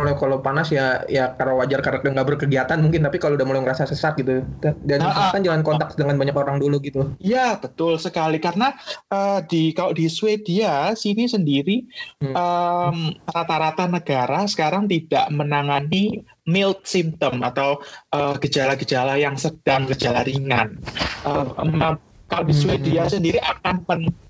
mulai 0.00 0.16
kalau 0.16 0.40
panas 0.40 0.72
ya 0.72 1.04
ya 1.06 1.36
karena 1.36 1.54
wajar 1.60 1.84
karena 1.84 2.18
nggak 2.18 2.28
berkegiatan 2.34 2.80
mungkin 2.80 3.04
tapi 3.04 3.20
kalau 3.20 3.36
udah 3.36 3.46
mulai 3.46 3.62
ngerasa 3.62 3.84
sesak 3.84 4.18
gitu 4.18 4.42
dan 4.58 4.98
nah, 4.98 5.30
kan 5.30 5.44
jangan 5.44 5.62
kontak 5.62 5.92
dengan 5.94 6.18
banyak 6.18 6.34
orang 6.34 6.58
dulu 6.58 6.82
gitu. 6.82 7.14
Ya 7.22 7.60
betul 7.60 8.00
sekali 8.00 8.42
karena 8.42 8.74
uh, 9.12 9.38
di 9.44 9.70
kalau 9.70 9.94
di 9.94 10.10
Swedia 10.10 10.96
sini 10.98 11.30
sendiri 11.30 11.86
rata 12.18 12.90
um, 12.90 13.14
rata-rata 13.28 13.84
negara 13.86 14.48
sekarang 14.50 14.90
tidak 14.90 15.30
menangani 15.30 16.26
mild 16.50 16.82
symptom 16.82 17.46
atau 17.46 17.78
eh, 18.10 18.34
gejala-gejala 18.42 19.14
uh, 19.14 19.20
yang 19.22 19.38
sedang 19.38 19.86
gejala 19.86 20.26
ringan. 20.26 20.82
Uh, 21.22 21.94
kalau 22.30 22.46
di 22.46 22.54
Swedia 22.54 23.04
hmm. 23.04 23.12
sendiri 23.12 23.38
akan 23.42 23.82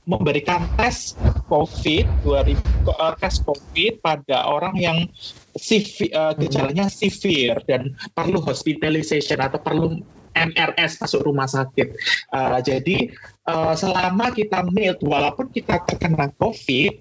memberikan 0.09 0.64
tes 0.80 1.14
COVID 1.52 2.09
2000 2.25 2.57
uh, 2.88 3.14
tes 3.21 3.37
COVID 3.45 4.00
pada 4.00 4.49
orang 4.49 4.75
yang 4.80 4.99
sivi, 5.54 6.09
uh, 6.16 6.33
gejalanya 6.33 6.88
severe 6.88 7.61
dan 7.69 7.92
perlu 8.16 8.40
hospitalization 8.40 9.38
atau 9.38 9.61
perlu 9.61 10.00
MRS 10.35 11.02
masuk 11.02 11.26
rumah 11.26 11.47
sakit. 11.47 11.90
Uh, 12.30 12.62
jadi 12.62 13.11
uh, 13.50 13.75
selama 13.75 14.30
kita 14.30 14.62
mild, 14.71 14.99
walaupun 15.02 15.50
kita 15.50 15.83
terkena 15.85 16.30
COVID, 16.38 16.92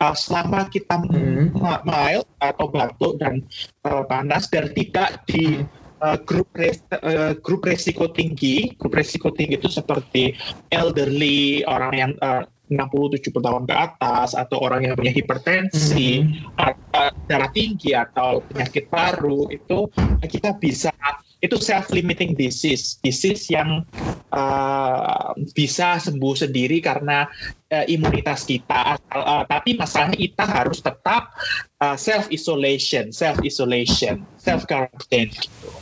uh, 0.00 0.16
selama 0.16 0.66
kita 0.72 0.98
hmm. 0.98 1.54
mild 1.84 2.26
atau 2.40 2.66
batuk 2.66 3.20
dan 3.20 3.44
uh, 3.84 4.02
panas 4.08 4.48
dan 4.48 4.72
tidak 4.72 5.22
di 5.28 5.62
uh, 6.00 6.18
grup 6.24 6.48
res, 6.56 6.82
uh, 6.90 7.36
grup 7.38 7.68
resiko 7.68 8.10
tinggi, 8.10 8.74
grup 8.76 8.96
resiko 8.96 9.30
tinggi 9.30 9.60
itu 9.60 9.68
seperti 9.70 10.34
elderly, 10.72 11.64
orang 11.68 11.92
yang 11.94 12.12
uh, 12.20 12.44
60-70 12.70 13.34
tahun 13.34 13.64
ke 13.66 13.74
atas 13.74 14.38
atau 14.38 14.62
orang 14.62 14.86
yang 14.86 14.94
punya 14.94 15.10
hipertensi, 15.10 16.22
mm-hmm. 16.22 17.26
darah 17.26 17.50
tinggi 17.50 17.98
atau 17.98 18.46
penyakit 18.46 18.86
paru 18.86 19.50
itu 19.50 19.90
kita 20.22 20.54
bisa 20.54 20.94
itu 21.40 21.56
self 21.56 21.88
limiting 21.90 22.36
disease, 22.36 23.00
disease 23.00 23.48
yang 23.48 23.82
uh, 24.28 25.32
bisa 25.56 25.96
sembuh 25.96 26.36
sendiri 26.36 26.84
karena 26.84 27.24
uh, 27.72 27.84
imunitas 27.88 28.44
kita. 28.44 29.00
Uh, 29.08 29.42
tapi 29.48 29.72
masalahnya 29.72 30.20
kita 30.20 30.44
harus 30.44 30.84
tetap 30.84 31.32
uh, 31.80 31.96
self 31.96 32.28
isolation, 32.28 33.08
self 33.08 33.40
isolation, 33.40 34.20
self 34.36 34.68
quarantine 34.68 35.32
gitu. 35.32 35.79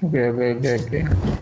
Oke 0.00 0.20
oke 0.32 0.44
oke. 0.56 0.98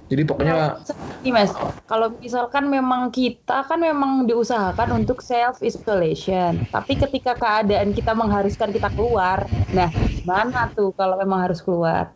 Jadi 0.09 0.23
pokoknya 0.25 0.81
ini 1.23 1.31
mas, 1.35 1.51
kalau 1.85 2.15
misalkan 2.19 2.67
memang 2.71 3.11
kita 3.11 3.67
kan 3.67 3.79
memang 3.79 4.25
diusahakan 4.25 5.03
untuk 5.05 5.23
self 5.23 5.63
isolation, 5.63 6.63
tapi 6.71 6.95
ketika 6.99 7.35
keadaan 7.37 7.91
kita 7.93 8.15
mengharuskan 8.15 8.71
kita 8.71 8.89
keluar, 8.95 9.47
nah 9.71 9.91
mana 10.25 10.71
tuh 10.73 10.91
kalau 10.95 11.19
memang 11.19 11.45
harus 11.45 11.61
keluar? 11.63 12.15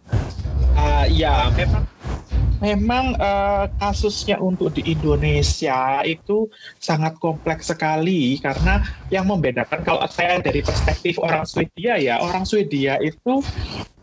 Uh, 0.79 1.05
ya 1.11 1.51
memang 1.53 1.85
memang 2.63 3.19
uh, 3.19 3.67
kasusnya 3.75 4.39
untuk 4.39 4.71
di 4.71 4.95
Indonesia 4.95 6.07
itu 6.07 6.47
sangat 6.79 7.19
kompleks 7.19 7.75
sekali 7.75 8.39
karena 8.39 8.79
yang 9.11 9.27
membedakan 9.27 9.83
kalau 9.83 10.07
saya 10.07 10.39
dari 10.39 10.63
perspektif 10.63 11.19
orang 11.19 11.43
Swedia 11.43 11.99
ya 11.99 12.23
orang 12.23 12.47
Swedia 12.47 13.03
itu 13.03 13.43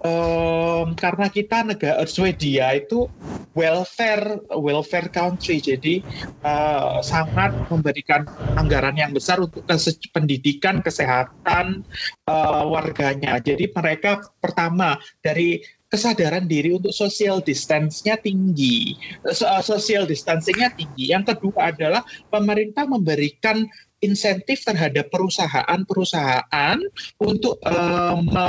um, 0.03 0.91
karena 0.95 1.31
kita 1.31 1.63
negara 1.63 2.03
Swedia 2.03 2.75
itu 2.75 3.07
welfare 3.53 4.39
welfare 4.55 5.09
country. 5.09 5.59
Jadi 5.59 6.03
uh, 6.43 7.01
sangat 7.03 7.55
memberikan 7.67 8.23
anggaran 8.55 8.95
yang 8.95 9.11
besar 9.11 9.41
untuk 9.41 9.65
pendidikan 10.13 10.79
kesehatan 10.79 11.83
uh, 12.29 12.63
warganya. 12.69 13.39
Jadi 13.41 13.71
mereka 13.73 14.23
pertama 14.39 14.99
dari 15.19 15.59
kesadaran 15.89 16.45
diri 16.45 16.77
untuk 16.77 16.93
social 16.93 17.41
distance-nya 17.41 18.21
tinggi, 18.21 18.93
eh, 19.25 19.61
social 19.65 20.05
distancing-nya 20.05 20.69
tinggi. 20.77 21.11
Yang 21.11 21.35
kedua 21.35 21.73
adalah 21.73 22.05
pemerintah 22.29 22.85
memberikan 22.85 23.65
insentif 23.99 24.63
terhadap 24.63 25.11
perusahaan-perusahaan 25.11 26.79
untuk 27.19 27.59
uh, 27.67 28.15
me 28.15 28.47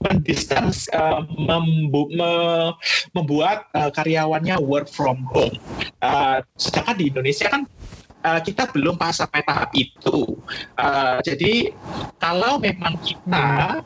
mendistans, 0.00 0.88
uh, 0.96 1.20
me 1.28 2.32
membuat 3.12 3.68
uh, 3.76 3.92
karyawannya 3.92 4.56
work 4.64 4.88
from 4.88 5.20
home. 5.36 5.56
Uh, 6.00 6.40
sedangkan 6.56 6.96
di 6.96 7.12
Indonesia 7.12 7.52
kan 7.52 7.68
uh, 8.24 8.40
kita 8.40 8.72
belum 8.72 8.96
pas 8.96 9.12
sampai 9.12 9.44
tahap 9.44 9.70
itu. 9.76 10.40
Uh, 10.80 11.20
jadi 11.20 11.72
kalau 12.16 12.56
memang 12.56 12.96
kita 13.04 13.84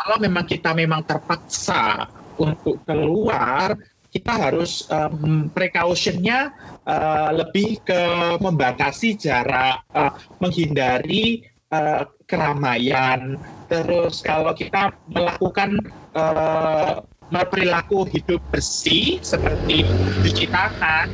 kalau 0.00 0.16
memang 0.16 0.48
kita 0.48 0.72
memang 0.72 1.04
terpaksa 1.04 2.08
untuk 2.40 2.80
keluar 2.88 3.76
kita 4.10 4.50
harus 4.50 4.90
um, 4.90 5.46
precautionnya 5.54 6.50
uh, 6.82 7.30
lebih 7.30 7.78
ke 7.86 8.02
membatasi 8.42 9.14
jarak, 9.14 9.86
uh, 9.94 10.10
menghindari 10.42 11.46
uh, 11.70 12.10
keramaian. 12.26 13.38
Terus 13.70 14.18
kalau 14.18 14.50
kita 14.50 14.90
melakukan 15.06 15.78
uh, 16.18 17.06
perilaku 17.30 18.02
hidup 18.10 18.42
bersih 18.50 19.22
seperti 19.22 19.86
cuci 20.26 20.50
tangan, 20.50 21.06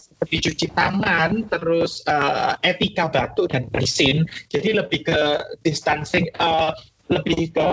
seperti 0.00 0.36
cuci 0.48 0.66
tangan, 0.72 1.44
terus 1.52 2.00
uh, 2.08 2.56
etika 2.64 3.12
batuk 3.12 3.52
dan 3.52 3.68
bersin. 3.68 4.24
Jadi 4.48 4.80
lebih 4.80 5.04
ke 5.04 5.20
distancing, 5.60 6.24
uh, 6.40 6.72
lebih 7.08 7.52
ke 7.52 7.68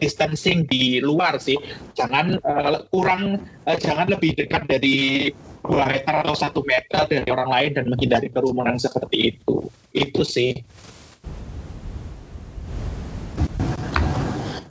distancing 0.00 0.64
di 0.64 0.98
luar 1.04 1.36
sih. 1.40 1.56
Jangan 1.96 2.40
uh, 2.40 2.84
kurang, 2.88 3.44
uh, 3.68 3.78
jangan 3.78 4.08
lebih 4.08 4.36
dekat 4.36 4.64
dari 4.68 5.28
dua 5.60 5.84
meter 5.86 6.14
atau 6.24 6.32
satu 6.32 6.60
meter 6.64 7.04
dari 7.06 7.28
orang 7.28 7.50
lain 7.52 7.70
dan 7.76 7.84
menghindari 7.88 8.28
kerumunan 8.32 8.80
seperti 8.80 9.36
itu. 9.36 9.68
Itu 9.92 10.24
sih. 10.24 10.56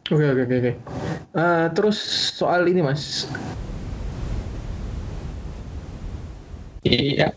Oke 0.10 0.25
oke 0.25 0.42
oke. 0.50 0.56
oke. 0.58 0.74
Uh, 1.38 1.70
terus 1.78 2.01
soal 2.34 2.66
ini 2.66 2.82
mas, 2.82 3.30
Iya. 6.82 7.36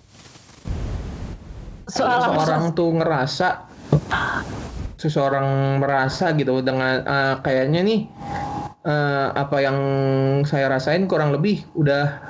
Soal 1.90 2.18
apa? 2.22 2.40
seseorang 2.40 2.64
tuh 2.72 2.90
ngerasa 2.94 3.48
seseorang 5.02 5.82
merasa 5.82 6.30
gitu 6.38 6.62
dengan 6.62 7.02
uh, 7.02 7.34
kayaknya 7.42 7.82
nih 7.82 8.00
uh, 8.86 9.34
apa 9.34 9.58
yang 9.58 9.78
saya 10.46 10.70
rasain 10.70 11.10
kurang 11.10 11.34
lebih 11.34 11.66
udah 11.74 12.22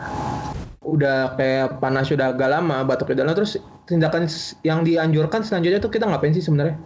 udah 0.80 1.36
kayak 1.36 1.78
panas 1.84 2.08
udah 2.08 2.32
agak 2.32 2.48
lama 2.48 2.80
batuk 2.88 3.12
dalam 3.12 3.36
terus 3.36 3.60
tindakan 3.84 4.24
yang 4.64 4.80
dianjurkan 4.80 5.44
selanjutnya 5.44 5.84
tuh 5.84 5.92
kita 5.92 6.08
ngapain 6.08 6.32
sih 6.32 6.44
sebenarnya? 6.44 6.80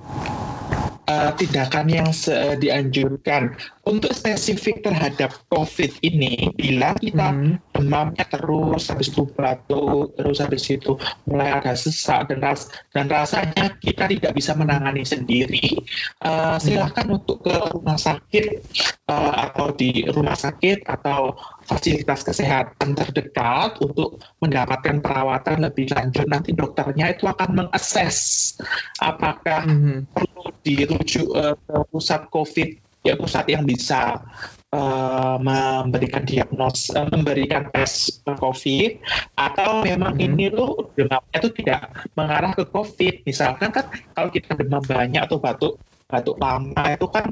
Uh, 1.07 1.31
tindakan 1.35 1.87
yang 1.89 2.09
se- 2.11 2.59
dianjurkan 2.59 3.55
untuk 3.87 4.11
spesifik 4.11 4.83
terhadap 4.83 5.31
COVID 5.47 6.03
ini, 6.03 6.51
bila 6.59 6.93
kita 6.99 7.31
Hmm. 7.31 7.63
demamnya 7.71 8.27
terus, 8.27 8.91
habis 8.91 9.15
itu 9.15 9.23
batuk, 9.31 10.19
terus 10.19 10.43
habis 10.43 10.67
itu 10.67 10.99
mulai 11.25 11.55
agak 11.55 11.79
sesak 11.79 12.27
dan 12.27 12.43
ras 12.43 12.67
dan 12.91 13.07
rasanya 13.07 13.79
kita 13.79 14.11
tidak 14.11 14.35
bisa 14.35 14.59
menangani 14.59 15.07
sendiri, 15.07 15.87
uh, 16.27 16.59
silahkan 16.59 17.07
untuk 17.07 17.47
ke 17.47 17.55
rumah 17.71 17.95
sakit 17.95 18.67
uh, 19.07 19.33
atau 19.47 19.71
di 19.71 20.03
rumah 20.11 20.35
sakit 20.35 20.83
atau 20.83 21.39
fasilitas 21.63 22.27
kesehatan 22.27 22.99
terdekat 22.99 23.79
untuk 23.79 24.19
mendapatkan 24.43 24.99
perawatan 24.99 25.63
lebih 25.63 25.95
lanjut. 25.95 26.27
Nanti 26.27 26.51
dokternya 26.51 27.15
itu 27.15 27.31
akan 27.31 27.51
mengakses 27.55 28.17
apakah 28.99 29.63
Mhm. 29.67 30.26
Dirujuk 30.63 31.29
eh, 31.37 31.55
ke 31.55 31.77
pusat 31.91 32.27
COVID 32.31 32.69
ya 33.07 33.15
pusat 33.15 33.47
yang 33.47 33.63
bisa 33.63 34.19
eh, 34.75 35.37
memberikan 35.39 36.27
diagnos 36.27 36.91
eh, 36.91 37.07
memberikan 37.07 37.71
tes 37.71 38.19
COVID 38.27 38.91
atau 39.39 39.87
memang 39.87 40.19
Mhm. 40.19 40.27
ini 40.27 40.47
lo 40.51 40.91
demamnya 40.99 41.39
itu 41.39 41.51
tidak 41.63 41.81
mengarah 42.19 42.53
ke 42.53 42.67
COVID 42.67 43.15
misalkan 43.23 43.71
kan 43.71 43.87
kalau 44.13 44.29
kita 44.31 44.59
demam 44.59 44.83
banyak 44.83 45.23
atau 45.23 45.39
batuk 45.39 45.79
batuk 46.07 46.39
lama 46.39 46.83
itu 46.91 47.07
kan 47.11 47.31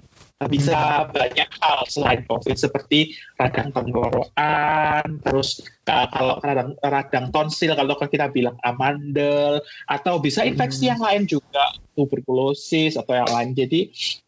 bisa 0.50 1.08
banyak 1.14 1.46
hal 1.62 1.78
selain 1.86 2.26
COVID 2.26 2.58
seperti 2.58 3.14
radang 3.38 3.70
tenggorokan, 3.70 5.22
terus 5.22 5.62
uh, 5.86 6.10
kalau 6.10 6.36
radang, 6.42 6.74
radang 6.82 7.26
tonsil 7.30 7.72
kalau 7.78 7.94
kita 7.96 8.28
bilang 8.28 8.58
amandel, 8.66 9.62
atau 9.86 10.18
bisa 10.18 10.42
infeksi 10.42 10.90
Hmm. 10.90 10.98
yang 10.98 11.00
lain 11.00 11.22
juga 11.30 11.64
tuberkulosis 11.94 12.98
atau 12.98 13.14
yang 13.14 13.30
lain. 13.30 13.50
Jadi 13.54 13.80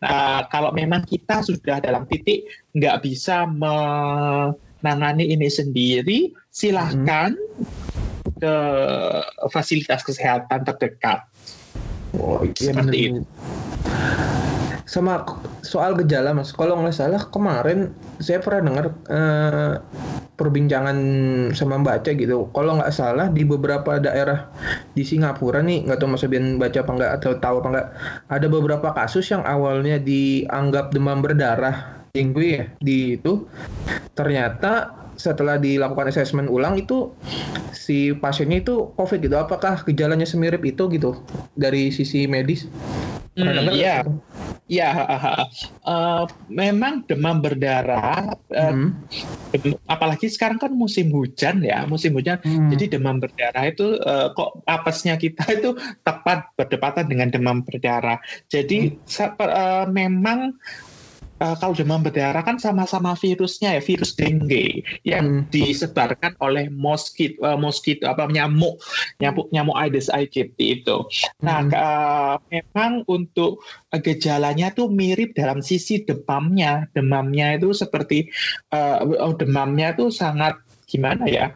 uh, 0.06 0.46
kalau 0.48 0.70
memang 0.70 1.02
kita 1.04 1.42
sudah 1.42 1.82
dalam 1.82 2.06
titik 2.06 2.46
nggak 2.72 3.02
bisa 3.02 3.44
menangani 3.50 5.34
ini 5.34 5.50
sendiri, 5.50 6.30
silahkan 6.48 7.34
ke 8.38 8.56
fasilitas 9.50 10.06
kesehatan 10.06 10.62
terdekat. 10.64 11.26
Oh 12.16 12.40
iya 12.46 12.72
Seperti 12.72 12.98
bener. 13.10 14.45
Sama 14.86 15.26
soal 15.66 15.98
gejala 15.98 16.30
mas, 16.30 16.54
kalau 16.54 16.78
nggak 16.78 16.94
salah 16.94 17.22
kemarin 17.26 17.90
saya 18.22 18.38
pernah 18.38 18.70
dengar 18.70 18.86
eh, 19.10 19.72
perbincangan 20.38 20.96
sama 21.58 21.82
baca 21.82 22.06
gitu. 22.12 22.46
Kalau 22.54 22.78
nggak 22.78 22.94
salah 22.94 23.26
di 23.32 23.42
beberapa 23.42 23.98
daerah 23.98 24.46
di 24.94 25.02
Singapura 25.02 25.64
nih, 25.64 25.90
nggak 25.90 25.98
tahu 25.98 26.14
mas 26.14 26.22
Abian 26.22 26.60
baca 26.60 26.78
apa 26.86 26.92
nggak 26.92 27.12
atau 27.18 27.32
tahu 27.40 27.56
apa 27.64 27.68
nggak, 27.72 27.88
ada 28.30 28.46
beberapa 28.46 28.88
kasus 28.94 29.26
yang 29.32 29.42
awalnya 29.42 29.98
dianggap 29.98 30.94
demam 30.94 31.18
berdarah 31.18 32.06
dengue 32.16 32.48
ya 32.48 32.64
di 32.80 33.20
itu 33.20 33.44
ternyata 34.16 34.88
setelah 35.20 35.60
dilakukan 35.60 36.08
asesmen 36.08 36.48
ulang 36.48 36.80
itu 36.80 37.12
si 37.72 38.12
pasiennya 38.12 38.60
itu 38.64 38.92
COVID 38.96 39.18
gitu. 39.24 39.36
Apakah 39.40 39.80
gejalanya 39.84 40.28
semirip 40.28 40.60
itu 40.64 40.88
gitu 40.92 41.20
dari 41.56 41.88
sisi 41.88 42.28
medis? 42.28 42.68
Hmm, 43.36 43.52
nggak? 43.52 44.04
Iya. 44.66 44.90
Eh, 45.86 46.24
memang 46.50 47.06
demam 47.06 47.38
berdarah, 47.38 48.34
eh, 48.50 48.72
Hmm. 48.74 49.06
dem- 49.54 49.78
apalagi 49.86 50.26
sekarang 50.26 50.58
kan 50.58 50.74
musim 50.74 51.08
hujan 51.14 51.62
ya, 51.62 51.86
musim 51.86 52.12
hujan. 52.18 52.42
Hmm. 52.42 52.68
Jadi 52.74 52.98
demam 52.98 53.22
berdarah 53.22 53.64
itu 53.70 53.94
eh, 53.96 54.26
kok 54.34 54.66
apesnya 54.66 55.14
kita 55.16 55.46
itu 55.56 55.70
tepat 56.02 56.50
berdepatan 56.58 57.06
dengan 57.06 57.30
demam 57.30 57.62
berdarah. 57.62 58.18
Jadi 58.50 59.00
per- 59.38 59.54
eh, 59.54 59.86
memang 59.86 60.58
eh, 61.36 61.56
kalau 61.60 61.76
demam 61.76 62.00
berdarah 62.00 62.40
kan 62.40 62.56
sama-sama 62.56 63.12
virusnya 63.12 63.76
ya, 63.76 63.82
virus 63.84 64.16
dengue 64.16 64.80
yang 65.04 65.44
Hmm. 65.44 65.52
disebarkan 65.52 66.32
oleh 66.40 66.72
moskit, 66.72 67.36
eh, 67.36 67.58
moskito 67.60 68.08
apa 68.08 68.24
nyamuk, 68.28 68.80
nyamuk 69.20 69.46
nyamuk 69.52 69.76
Aedes 69.76 70.08
aegypti 70.08 70.80
itu. 70.80 70.96
Nah, 71.44 71.60
Hmm. 71.64 71.70
ke- 71.72 72.38
memang 72.52 72.92
untuk 73.08 73.60
gejalanya 73.92 74.72
tuh 74.72 74.88
mirip 74.88 75.36
dalam 75.36 75.60
sisi 75.60 76.04
demamnya. 76.04 76.88
Demamnya 76.92 77.56
itu 77.56 77.72
seperti 77.72 78.28
oh, 78.72 79.32
demamnya 79.36 79.96
tuh 79.96 80.12
sangat 80.12 80.56
gimana 80.86 81.26
ya? 81.26 81.52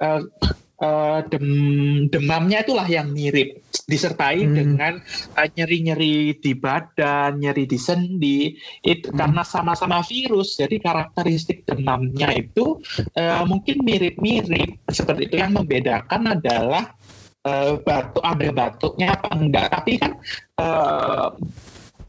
Eh, 0.00 0.20
eh, 0.82 1.20
dem- 1.30 2.10
demamnya 2.10 2.66
itulah 2.66 2.84
yang 2.90 3.14
mirip 3.14 3.62
disertai 3.86 4.42
Hmm. 4.42 4.54
dengan 4.54 4.92
eh, 5.38 5.48
nyeri-nyeri 5.54 6.42
di 6.42 6.52
badan, 6.58 7.38
nyeri 7.38 7.64
di 7.70 7.78
sendi. 7.78 8.50
Itu 8.82 9.14
Hmm. 9.14 9.18
karena 9.22 9.42
sama-sama 9.46 10.02
virus, 10.02 10.58
jadi 10.58 10.82
karakteristik 10.82 11.62
demamnya 11.62 12.34
itu 12.34 12.82
eh, 13.14 13.44
mungkin 13.46 13.86
mirip-mirip. 13.86 14.82
Seperti 14.90 15.30
itu 15.30 15.36
yang 15.38 15.54
membedakan 15.54 16.34
adalah 16.34 16.90
eh, 17.42 17.74
batuk 17.78 18.22
ada 18.22 18.48
batuknya 18.50 19.14
apa 19.14 19.28
enggak. 19.38 19.66
Tapi 19.70 19.92
kan 19.98 20.12
eh, 20.58 21.28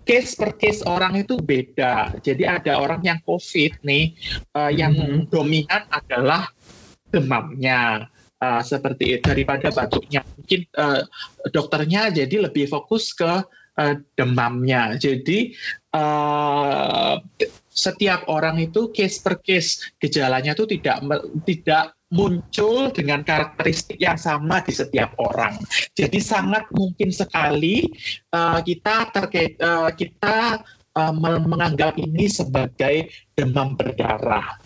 case 0.03 0.35
per 0.35 0.51
case 0.57 0.81
orang 0.83 1.15
itu 1.15 1.37
beda. 1.39 2.17
Jadi 2.19 2.43
ada 2.43 2.75
orang 2.81 3.01
yang 3.05 3.19
COVID 3.23 3.81
nih, 3.81 4.13
eh, 4.51 4.71
yang 4.75 4.93
Mhm. 4.93 5.31
dominan 5.31 5.85
adalah 5.89 6.49
demamnya. 7.07 8.09
Eh, 8.43 8.61
seperti 8.67 9.23
daripada 9.23 9.71
batuknya. 9.71 10.19
Mungkin 10.35 10.67
eh, 10.67 11.01
dokternya 11.47 12.11
jadi 12.11 12.51
lebih 12.51 12.67
fokus 12.67 13.15
ke 13.15 13.39
eh, 13.79 13.95
demamnya. 14.19 14.99
Jadi 14.99 15.55
eh, 15.95 17.13
setiap 17.71 18.27
orang 18.27 18.59
itu 18.59 18.91
case 18.91 19.23
per 19.23 19.39
case 19.39 19.95
gejalanya 19.95 20.51
itu 20.51 20.67
tidak 20.75 21.07
tidak 21.47 21.85
muncul 22.11 22.91
dengan 22.91 23.23
karakteristik 23.23 23.97
yang 23.97 24.19
sama 24.19 24.59
di 24.59 24.75
setiap 24.75 25.15
orang. 25.23 25.55
Jadi 25.95 26.19
sangat 26.19 26.67
mungkin 26.75 27.15
sekali 27.15 27.87
eh, 28.27 28.59
kita 28.59 29.07
terkait 29.15 29.55
eh, 29.55 29.91
kita 29.95 30.59
me- 30.93 31.47
menganggap 31.47 31.95
ini 31.95 32.27
sebagai 32.27 33.07
demam 33.33 33.73
berdarah. 33.73 34.62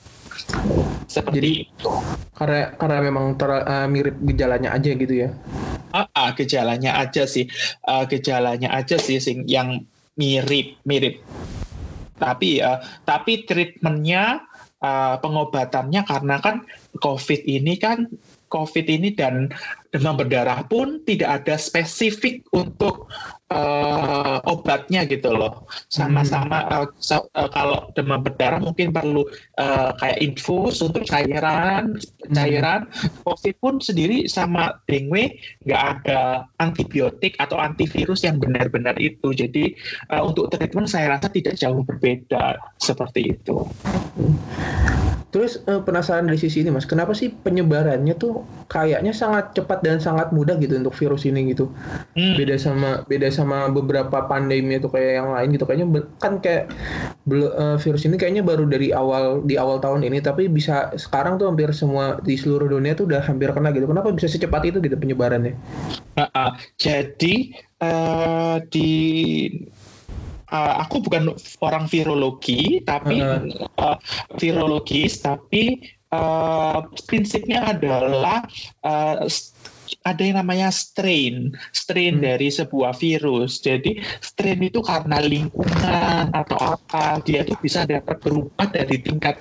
Seperti 1.08 1.68
itu. 1.68 1.92
Karena 2.38 2.76
karena 2.78 2.98
memang 3.02 3.34
ter- 3.40 3.66
eh, 3.66 3.88
mirip 3.90 4.16
gejalanya 4.22 4.70
aja 4.78 4.92
gitu 4.94 5.14
ya. 5.26 5.30
Ah, 5.96 6.06
ah, 6.14 6.30
gejalanya 6.38 7.00
aja 7.02 7.24
sih, 7.26 7.48
Ah, 7.88 8.04
gejalanya 8.06 8.70
aja 8.76 9.00
sih 9.02 9.18
sing 9.18 9.48
yang 9.50 9.82
mirip 10.20 10.78
mirip. 10.86 11.24
Tapi 12.18 12.62
ya, 12.62 12.82
tapi 13.08 13.46
treatmentnya, 13.48 14.46
ah, 14.84 15.16
pengobatannya 15.18 16.02
karena 16.06 16.36
kan 16.44 16.66
COVID 16.98 17.42
ini 17.46 17.74
kan 17.82 18.06
COVID 18.48 18.86
ini 18.88 19.12
dan 19.18 19.50
demam 19.92 20.20
berdarah 20.20 20.68
pun 20.68 21.00
tidak 21.08 21.44
ada 21.44 21.56
spesifik 21.56 22.44
untuk 22.52 23.08
uh, 23.52 24.40
obatnya 24.48 25.08
gitu 25.08 25.32
loh. 25.32 25.68
Sama-sama 25.88 26.68
uh, 26.68 26.88
so, 27.00 27.28
uh, 27.36 27.48
kalau 27.52 27.88
demam 27.96 28.20
berdarah 28.24 28.60
mungkin 28.60 28.92
perlu 28.92 29.24
uh, 29.60 29.92
kayak 30.00 30.20
infus 30.20 30.84
untuk 30.84 31.08
cairan, 31.08 31.96
cairan. 32.32 32.88
COVID 33.24 33.56
pun 33.64 33.76
sendiri 33.80 34.28
sama 34.28 34.76
dengue 34.88 35.40
nggak 35.64 35.84
ada 36.02 36.48
antibiotik 36.60 37.40
atau 37.40 37.60
antivirus 37.60 38.28
yang 38.28 38.40
benar-benar 38.40 38.96
itu. 39.00 39.32
Jadi 39.32 39.76
uh, 40.12 40.28
untuk 40.28 40.52
treatment 40.52 40.92
saya 40.92 41.16
rasa 41.16 41.32
tidak 41.32 41.56
jauh 41.56 41.84
berbeda 41.84 42.60
seperti 42.80 43.36
itu. 43.36 43.64
Terus 45.38 45.62
uh, 45.70 45.86
penasaran 45.86 46.26
dari 46.26 46.42
sisi 46.42 46.66
ini 46.66 46.74
mas, 46.74 46.90
kenapa 46.90 47.14
sih 47.14 47.30
penyebarannya 47.30 48.18
tuh 48.18 48.42
kayaknya 48.74 49.14
sangat 49.14 49.54
cepat 49.54 49.86
dan 49.86 50.02
sangat 50.02 50.34
mudah 50.34 50.58
gitu 50.58 50.82
untuk 50.82 50.98
virus 50.98 51.30
ini 51.30 51.54
gitu? 51.54 51.70
Hmm. 52.18 52.34
Beda 52.34 52.58
sama 52.58 53.06
beda 53.06 53.30
sama 53.30 53.70
beberapa 53.70 54.26
pandemi 54.26 54.82
itu 54.82 54.90
kayak 54.90 55.22
yang 55.22 55.30
lain 55.38 55.54
gitu. 55.54 55.70
Kayaknya 55.70 56.10
kan 56.18 56.42
kayak 56.42 56.74
uh, 57.54 57.78
virus 57.78 58.10
ini 58.10 58.18
kayaknya 58.18 58.42
baru 58.42 58.66
dari 58.66 58.90
awal 58.90 59.46
di 59.46 59.62
awal 59.62 59.78
tahun 59.78 60.10
ini, 60.10 60.26
tapi 60.26 60.50
bisa 60.50 60.90
sekarang 60.98 61.38
tuh 61.38 61.54
hampir 61.54 61.70
semua 61.70 62.18
di 62.26 62.34
seluruh 62.34 62.66
dunia 62.74 62.98
tuh 62.98 63.06
udah 63.06 63.22
hampir 63.22 63.54
kena 63.54 63.70
gitu. 63.78 63.86
Kenapa 63.86 64.10
bisa 64.10 64.26
secepat 64.26 64.66
itu 64.74 64.82
gitu 64.82 64.98
penyebarannya? 64.98 65.54
Uh, 66.18 66.26
uh, 66.34 66.52
jadi 66.82 67.54
uh, 67.78 68.58
di 68.74 68.90
uh, 70.52 70.74
aku 70.84 71.04
bukan 71.04 71.34
orang 71.64 71.86
virologi 71.88 72.84
tapi 72.84 73.20
uh. 73.20 73.44
Uh, 73.78 73.98
virologis 74.40 75.20
tapi 75.20 75.82
uh, 76.12 76.88
prinsipnya 77.08 77.76
adalah 77.76 78.46
uh, 78.84 79.26
ada 80.04 80.20
yang 80.24 80.40
namanya 80.40 80.68
strain, 80.72 81.56
strain 81.72 82.20
hmm. 82.20 82.24
dari 82.24 82.48
sebuah 82.52 82.96
virus. 83.00 83.64
Jadi 83.64 84.04
strain 84.20 84.60
itu 84.60 84.84
karena 84.84 85.24
lingkungan 85.24 86.32
atau 86.32 86.76
apa, 86.76 87.24
dia 87.24 87.44
itu 87.48 87.56
bisa 87.60 87.88
dapat 87.88 88.20
berubah 88.20 88.68
dari 88.68 89.00
tingkat 89.00 89.40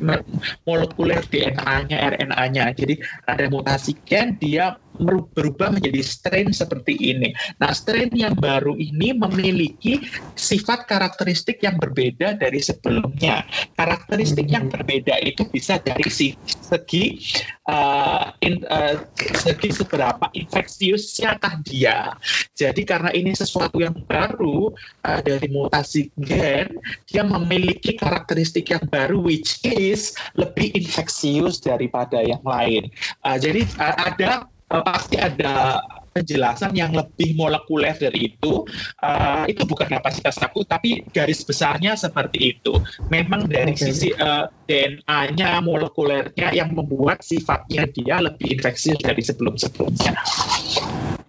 molekuler 0.62 1.22
DNA-nya, 1.26 1.98
RNA-nya. 2.14 2.64
Jadi 2.78 2.94
ada 3.26 3.44
mutasi 3.50 3.98
gen, 4.06 4.38
dia 4.38 4.78
berubah 4.98 5.72
menjadi 5.72 6.00
strain 6.02 6.50
seperti 6.50 6.96
ini. 6.96 7.32
Nah, 7.60 7.72
strain 7.72 8.10
yang 8.12 8.36
baru 8.36 8.74
ini 8.76 9.12
memiliki 9.16 10.00
sifat 10.34 10.88
karakteristik 10.88 11.60
yang 11.62 11.76
berbeda 11.76 12.36
dari 12.36 12.60
sebelumnya. 12.60 13.44
Karakteristik 13.76 14.48
yang 14.48 14.68
berbeda 14.72 15.20
itu 15.22 15.44
bisa 15.48 15.78
dari 15.80 16.08
segi 16.10 17.20
uh, 17.68 18.32
in, 18.42 18.62
uh, 18.66 18.98
segi 19.36 19.70
seberapa 19.72 20.26
infeksiuskah 20.32 21.38
dia. 21.66 22.14
Jadi 22.56 22.82
karena 22.86 23.12
ini 23.12 23.36
sesuatu 23.36 23.82
yang 23.82 23.94
baru 24.06 24.72
uh, 25.04 25.20
dari 25.20 25.46
mutasi 25.50 26.08
gen, 26.20 26.80
dia 27.04 27.22
memiliki 27.22 27.94
karakteristik 27.96 28.72
yang 28.72 28.84
baru 28.88 29.20
which 29.20 29.60
is 29.66 30.14
lebih 30.38 30.72
infeksius 30.74 31.60
daripada 31.60 32.22
yang 32.22 32.42
lain. 32.42 32.88
Uh, 33.26 33.36
jadi 33.36 33.66
uh, 33.78 33.96
ada 34.12 34.30
uh, 34.70 34.82
pasti 34.82 35.16
ada 35.18 35.82
penjelasan 36.16 36.72
yang 36.72 36.96
lebih 36.96 37.36
molekuler 37.36 37.92
dari 37.92 38.32
itu. 38.32 38.64
Uh, 39.04 39.44
itu 39.44 39.68
bukan 39.68 39.84
kapasitas 39.84 40.40
aku, 40.40 40.64
tapi 40.64 41.04
garis 41.12 41.44
besarnya 41.44 41.92
seperti 41.92 42.56
itu. 42.56 42.72
Memang 43.12 43.44
dari 43.44 43.76
okay. 43.76 43.92
sisi 43.92 44.08
uh, 44.16 44.48
DNA-nya, 44.64 45.60
molekulernya 45.60 46.56
yang 46.56 46.72
membuat 46.72 47.20
sifatnya 47.20 47.84
dia 47.92 48.24
lebih 48.24 48.56
infeksius 48.56 48.96
dari 49.04 49.20
sebelum-sebelumnya. 49.20 50.16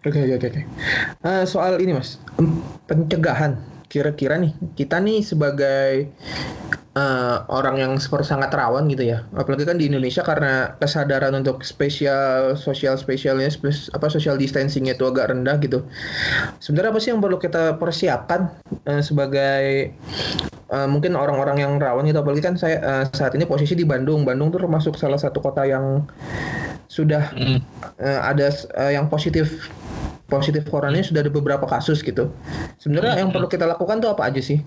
Oke, 0.08 0.24
okay, 0.24 0.40
oke, 0.40 0.40
okay, 0.40 0.48
oke. 0.48 0.52
Okay. 0.56 0.64
Uh, 1.28 1.44
soal 1.44 1.84
ini, 1.84 1.92
Mas, 1.92 2.16
pencegahan 2.88 3.60
kira-kira 3.88 4.36
nih 4.36 4.52
kita 4.76 5.00
nih 5.00 5.24
sebagai 5.24 6.12
uh, 6.98 7.38
orang 7.48 7.76
yang 7.78 7.94
seperti 8.02 8.34
sangat 8.34 8.52
rawan 8.52 8.90
gitu 8.90 9.06
ya. 9.06 9.24
Apalagi 9.38 9.64
kan 9.64 9.78
di 9.78 9.88
Indonesia 9.88 10.26
karena 10.26 10.74
kesadaran 10.82 11.32
untuk 11.38 11.62
spesial 11.62 12.58
sosial 12.58 12.98
spesialnya 12.98 13.48
spes, 13.48 13.94
apa 13.94 14.10
social 14.10 14.36
distancingnya 14.36 14.98
itu 14.98 15.06
agak 15.06 15.32
rendah 15.32 15.58
gitu. 15.62 15.86
Sebenarnya 16.58 16.92
apa 16.92 17.00
sih 17.00 17.10
yang 17.14 17.22
perlu 17.22 17.38
kita 17.38 17.78
persiapkan 17.78 18.50
uh, 18.90 19.02
sebagai 19.06 19.94
uh, 20.74 20.88
mungkin 20.90 21.14
orang-orang 21.14 21.62
yang 21.62 21.74
rawan 21.78 22.10
gitu? 22.10 22.20
Apalagi 22.20 22.42
kan 22.42 22.56
saya 22.58 22.82
uh, 22.82 23.04
saat 23.14 23.32
ini 23.38 23.46
posisi 23.46 23.78
di 23.78 23.86
Bandung. 23.86 24.26
Bandung 24.26 24.50
tuh 24.50 24.66
termasuk 24.66 24.98
salah 24.98 25.22
satu 25.22 25.40
kota 25.40 25.64
yang 25.64 26.04
sudah 26.88 27.30
mm. 27.36 27.60
uh, 28.00 28.22
ada 28.26 28.50
uh, 28.80 28.92
yang 28.92 29.12
positif 29.12 29.70
positif 30.28 30.68
coronanya 30.68 31.08
sudah 31.08 31.24
ada 31.24 31.32
beberapa 31.32 31.66
kasus 31.66 32.04
gitu. 32.04 32.30
Sebenarnya 32.78 33.24
yang 33.24 33.32
perlu 33.32 33.48
kita 33.48 33.66
lakukan 33.66 34.04
tuh 34.04 34.12
apa 34.14 34.28
aja 34.30 34.40
sih? 34.44 34.60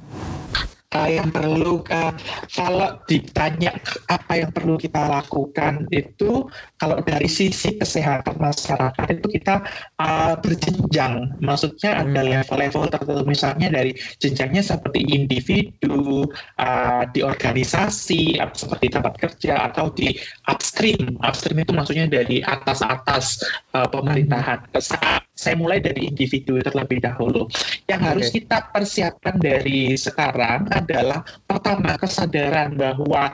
uh, 0.94 1.08
yang 1.10 1.30
perlu 1.30 1.82
uh, 1.90 2.14
kalau 2.54 2.98
ditanya 3.06 3.74
apa 4.10 4.42
yang 4.42 4.50
perlu 4.50 4.74
kita 4.78 5.06
lakukan 5.06 5.86
itu 5.94 6.46
kalau 6.78 6.98
dari 7.02 7.30
sisi 7.30 7.78
kesehatan 7.78 8.36
masyarakat 8.38 9.06
itu 9.14 9.26
kita 9.40 9.62
uh, 10.02 10.34
berjenjang 10.38 11.34
maksudnya 11.38 12.02
ada 12.02 12.20
level-level 12.22 12.90
tertentu 12.90 13.24
misalnya 13.26 13.68
dari 13.70 13.94
jenjangnya 14.18 14.62
seperti 14.62 15.00
individu 15.14 16.26
uh, 16.58 17.02
di 17.10 17.22
organisasi 17.22 18.38
seperti 18.54 18.86
tempat 18.90 19.14
kerja 19.18 19.70
atau 19.70 19.90
di 19.94 20.14
upstream 20.50 21.18
upstream 21.22 21.62
itu 21.62 21.72
maksudnya 21.74 22.06
dari 22.10 22.42
atas-atas 22.42 23.42
uh, 23.74 23.86
pemerintahan 23.86 24.62
hmm 24.70 25.29
saya 25.40 25.56
mulai 25.56 25.80
dari 25.80 26.12
individu 26.12 26.60
terlebih 26.60 27.00
dahulu. 27.00 27.48
Yang 27.88 28.00
harus 28.04 28.26
kita 28.28 28.68
persiapkan 28.68 29.40
dari 29.40 29.96
sekarang 29.96 30.68
adalah 30.68 31.24
pertama 31.48 31.96
kesadaran 31.96 32.76
bahwa 32.76 33.32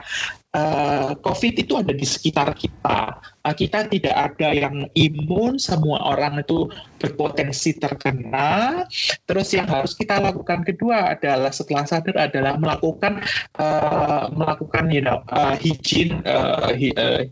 uh, 0.55 1.11
COVID 1.19 1.55
itu 1.67 1.75
ada 1.75 1.91
di 1.91 2.07
sekitar 2.07 2.55
kita. 2.55 3.19
Uh, 3.47 3.55
kita 3.55 3.87
tidak 3.87 4.11
ada 4.11 4.51
yang 4.51 4.91
imun, 4.91 5.55
semua 5.55 6.03
orang 6.03 6.43
itu 6.43 6.67
berpotensi 6.99 7.79
terkena. 7.79 8.83
Terus 9.23 9.55
yang 9.55 9.71
harus 9.71 9.95
kita 9.95 10.19
lakukan 10.19 10.67
kedua 10.67 11.15
adalah 11.15 11.55
setelah 11.55 11.87
sadar 11.87 12.27
adalah 12.27 12.59
melakukan 12.59 13.23
uh, 13.63 14.27
melakukan 14.35 14.91
you 14.91 14.99
know, 14.99 15.23
uh, 15.31 15.55
hygiene 15.55 16.27
uh, 16.27 16.75
hi, 16.75 16.91
uh, 16.99 17.23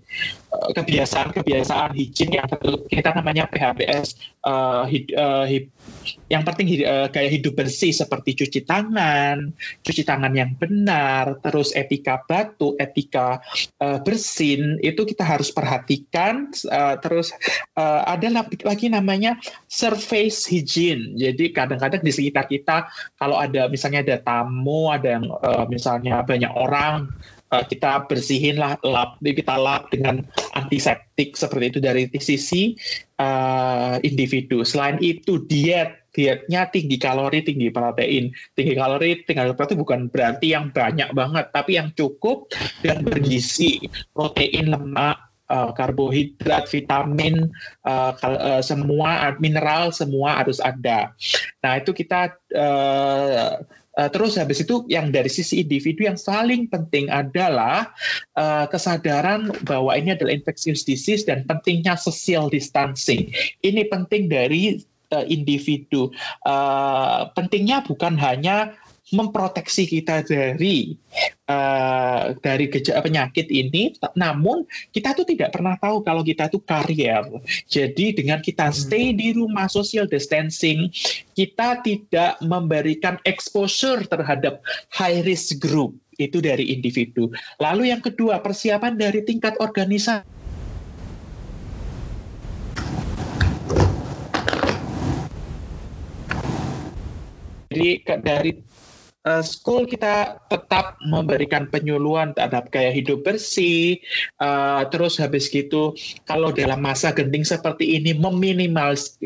kebiasaan-kebiasaan 0.54 1.92
hijin 1.98 2.30
yang 2.30 2.46
kita 2.86 3.10
namanya 3.10 3.50
PHBS 3.50 4.14
uh, 4.46 4.86
hid, 4.86 5.10
uh, 5.16 5.44
hid, 5.48 5.66
yang 6.30 6.46
penting 6.46 6.84
uh, 6.86 7.10
gaya 7.10 7.28
hidup 7.28 7.58
bersih 7.58 7.90
seperti 7.90 8.38
cuci 8.38 8.62
tangan, 8.62 9.50
cuci 9.82 10.02
tangan 10.06 10.32
yang 10.32 10.54
benar, 10.54 11.42
terus 11.42 11.74
etika 11.74 12.22
batu, 12.24 12.78
etika 12.78 13.42
uh, 13.82 13.98
bersin 14.04 14.78
itu 14.80 15.02
kita 15.02 15.26
harus 15.26 15.50
perhatikan. 15.50 16.03
Uh, 16.68 16.96
terus 17.00 17.32
uh, 17.76 18.04
ada 18.06 18.46
lagi 18.64 18.86
namanya 18.90 19.38
surface 19.66 20.46
hygiene. 20.48 21.16
Jadi 21.16 21.50
kadang-kadang 21.50 22.02
di 22.04 22.12
sekitar 22.12 22.46
kita 22.48 22.88
kalau 23.18 23.40
ada 23.40 23.66
misalnya 23.68 24.04
ada 24.04 24.16
tamu, 24.20 24.92
ada 24.92 25.20
yang 25.20 25.26
uh, 25.30 25.64
misalnya 25.70 26.22
banyak 26.22 26.50
orang 26.52 27.10
kita 27.54 28.10
bersihin 28.10 28.58
lah 28.58 28.74
lap, 28.82 29.22
kita 29.22 29.54
lap 29.54 29.86
dengan 29.94 30.26
antiseptik 30.58 31.38
seperti 31.38 31.70
itu 31.70 31.78
dari 31.78 32.10
sisi 32.18 32.74
uh, 33.22 34.02
individu. 34.02 34.66
Selain 34.66 34.98
itu 34.98 35.38
diet 35.46 36.10
dietnya 36.14 36.70
tinggi 36.70 36.94
kalori, 36.94 37.42
tinggi 37.42 37.74
protein. 37.74 38.30
Tinggi 38.54 38.74
kalori, 38.78 39.22
tinggi 39.26 39.54
protein 39.54 39.78
bukan 39.82 40.00
berarti 40.10 40.54
yang 40.54 40.70
banyak 40.70 41.10
banget, 41.10 41.50
tapi 41.50 41.74
yang 41.74 41.90
cukup 41.98 42.50
dan 42.86 43.02
bergizi. 43.02 43.82
Protein, 44.14 44.70
lemak, 44.70 45.18
uh, 45.50 45.70
karbohidrat, 45.72 46.68
vitamin, 46.70 47.50
uh, 47.84 48.12
uh, 48.22 48.62
semua 48.64 49.34
mineral 49.38 49.90
semua 49.92 50.44
harus 50.44 50.58
ada. 50.62 51.12
Nah 51.64 51.80
itu 51.80 51.90
kita 51.92 52.34
uh, 52.54 53.60
Uh, 53.94 54.10
terus 54.10 54.34
habis 54.34 54.58
itu 54.58 54.82
yang 54.90 55.14
dari 55.14 55.30
sisi 55.30 55.62
individu 55.62 56.02
yang 56.02 56.18
paling 56.18 56.66
penting 56.66 57.06
adalah 57.06 57.94
uh, 58.34 58.66
kesadaran 58.66 59.54
bahwa 59.62 59.94
ini 59.94 60.18
adalah 60.18 60.34
infectious 60.34 60.82
disease 60.82 61.22
dan 61.22 61.46
pentingnya 61.46 61.94
social 61.94 62.50
distancing. 62.50 63.30
Ini 63.62 63.86
penting 63.86 64.26
dari 64.26 64.82
individu. 65.30 66.10
Uh, 66.42 67.30
pentingnya 67.38 67.86
bukan 67.86 68.18
hanya 68.18 68.74
memproteksi 69.12 69.84
kita 69.84 70.24
dari 70.24 70.96
uh, 71.44 72.32
dari 72.40 72.72
gejala 72.72 73.04
penyakit 73.04 73.52
ini, 73.52 73.92
namun 74.16 74.64
kita 74.96 75.12
tuh 75.12 75.28
tidak 75.28 75.52
pernah 75.52 75.76
tahu 75.76 76.00
kalau 76.00 76.24
kita 76.24 76.48
tuh 76.48 76.64
karier. 76.64 77.20
Jadi 77.68 78.16
dengan 78.16 78.40
kita 78.40 78.72
hmm. 78.72 78.76
stay 78.76 79.12
di 79.12 79.36
rumah 79.36 79.68
social 79.68 80.08
distancing, 80.08 80.88
kita 81.36 81.84
tidak 81.84 82.40
memberikan 82.40 83.20
exposure 83.28 84.00
terhadap 84.08 84.64
high 84.88 85.20
risk 85.20 85.60
group 85.60 85.92
itu 86.16 86.40
dari 86.40 86.72
individu. 86.72 87.28
Lalu 87.60 87.92
yang 87.92 88.00
kedua 88.00 88.40
persiapan 88.40 88.96
dari 88.96 89.20
tingkat 89.20 89.58
organisasi 89.60 90.32
dari 97.74 97.98
dari 98.22 98.52
uh, 99.24 99.42
school 99.42 99.88
kita 99.88 100.38
tetap 100.52 101.00
memberikan 101.04 101.66
penyuluhan 101.68 102.36
terhadap 102.36 102.68
gaya 102.70 102.92
hidup 102.92 103.24
bersih. 103.24 103.98
Uh, 104.38 104.86
terus 104.92 105.16
habis 105.18 105.48
gitu, 105.48 105.96
kalau 106.28 106.52
dalam 106.52 106.80
masa 106.84 107.10
genting 107.10 107.44
seperti 107.44 107.98
ini 107.98 108.14
meminimalis, 108.14 109.16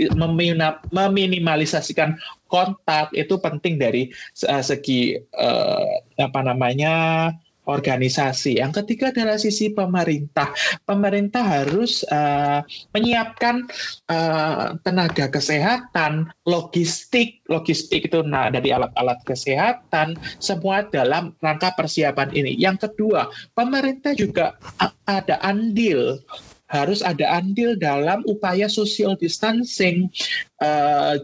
meminimalisasikan 0.94 2.16
kontak 2.48 3.12
itu 3.12 3.36
penting 3.38 3.76
dari 3.76 4.08
uh, 4.48 4.64
segi 4.64 5.20
uh, 5.36 5.92
apa 6.16 6.40
namanya 6.40 7.30
organisasi. 7.68 8.58
Yang 8.58 8.82
ketiga 8.82 9.12
adalah 9.12 9.36
sisi 9.36 9.70
pemerintah. 9.70 10.50
Pemerintah 10.88 11.44
harus 11.44 12.02
uh, 12.08 12.64
menyiapkan 12.96 13.68
uh, 14.08 14.74
tenaga 14.80 15.28
kesehatan, 15.28 16.32
logistik, 16.48 17.44
logistik 17.46 18.08
itu 18.08 18.24
nah 18.24 18.48
dari 18.48 18.72
alat-alat 18.72 19.20
kesehatan, 19.28 20.16
semua 20.40 20.88
dalam 20.88 21.36
rangka 21.44 21.76
persiapan 21.76 22.32
ini. 22.32 22.56
Yang 22.56 22.88
kedua, 22.88 23.28
pemerintah 23.52 24.16
juga 24.16 24.56
ada 25.04 25.36
andil 25.44 26.18
harus 26.68 27.00
ada 27.00 27.24
andil 27.32 27.80
dalam 27.80 28.20
upaya 28.28 28.68
social 28.68 29.16
distancing. 29.16 30.12
Uh, 30.60 31.16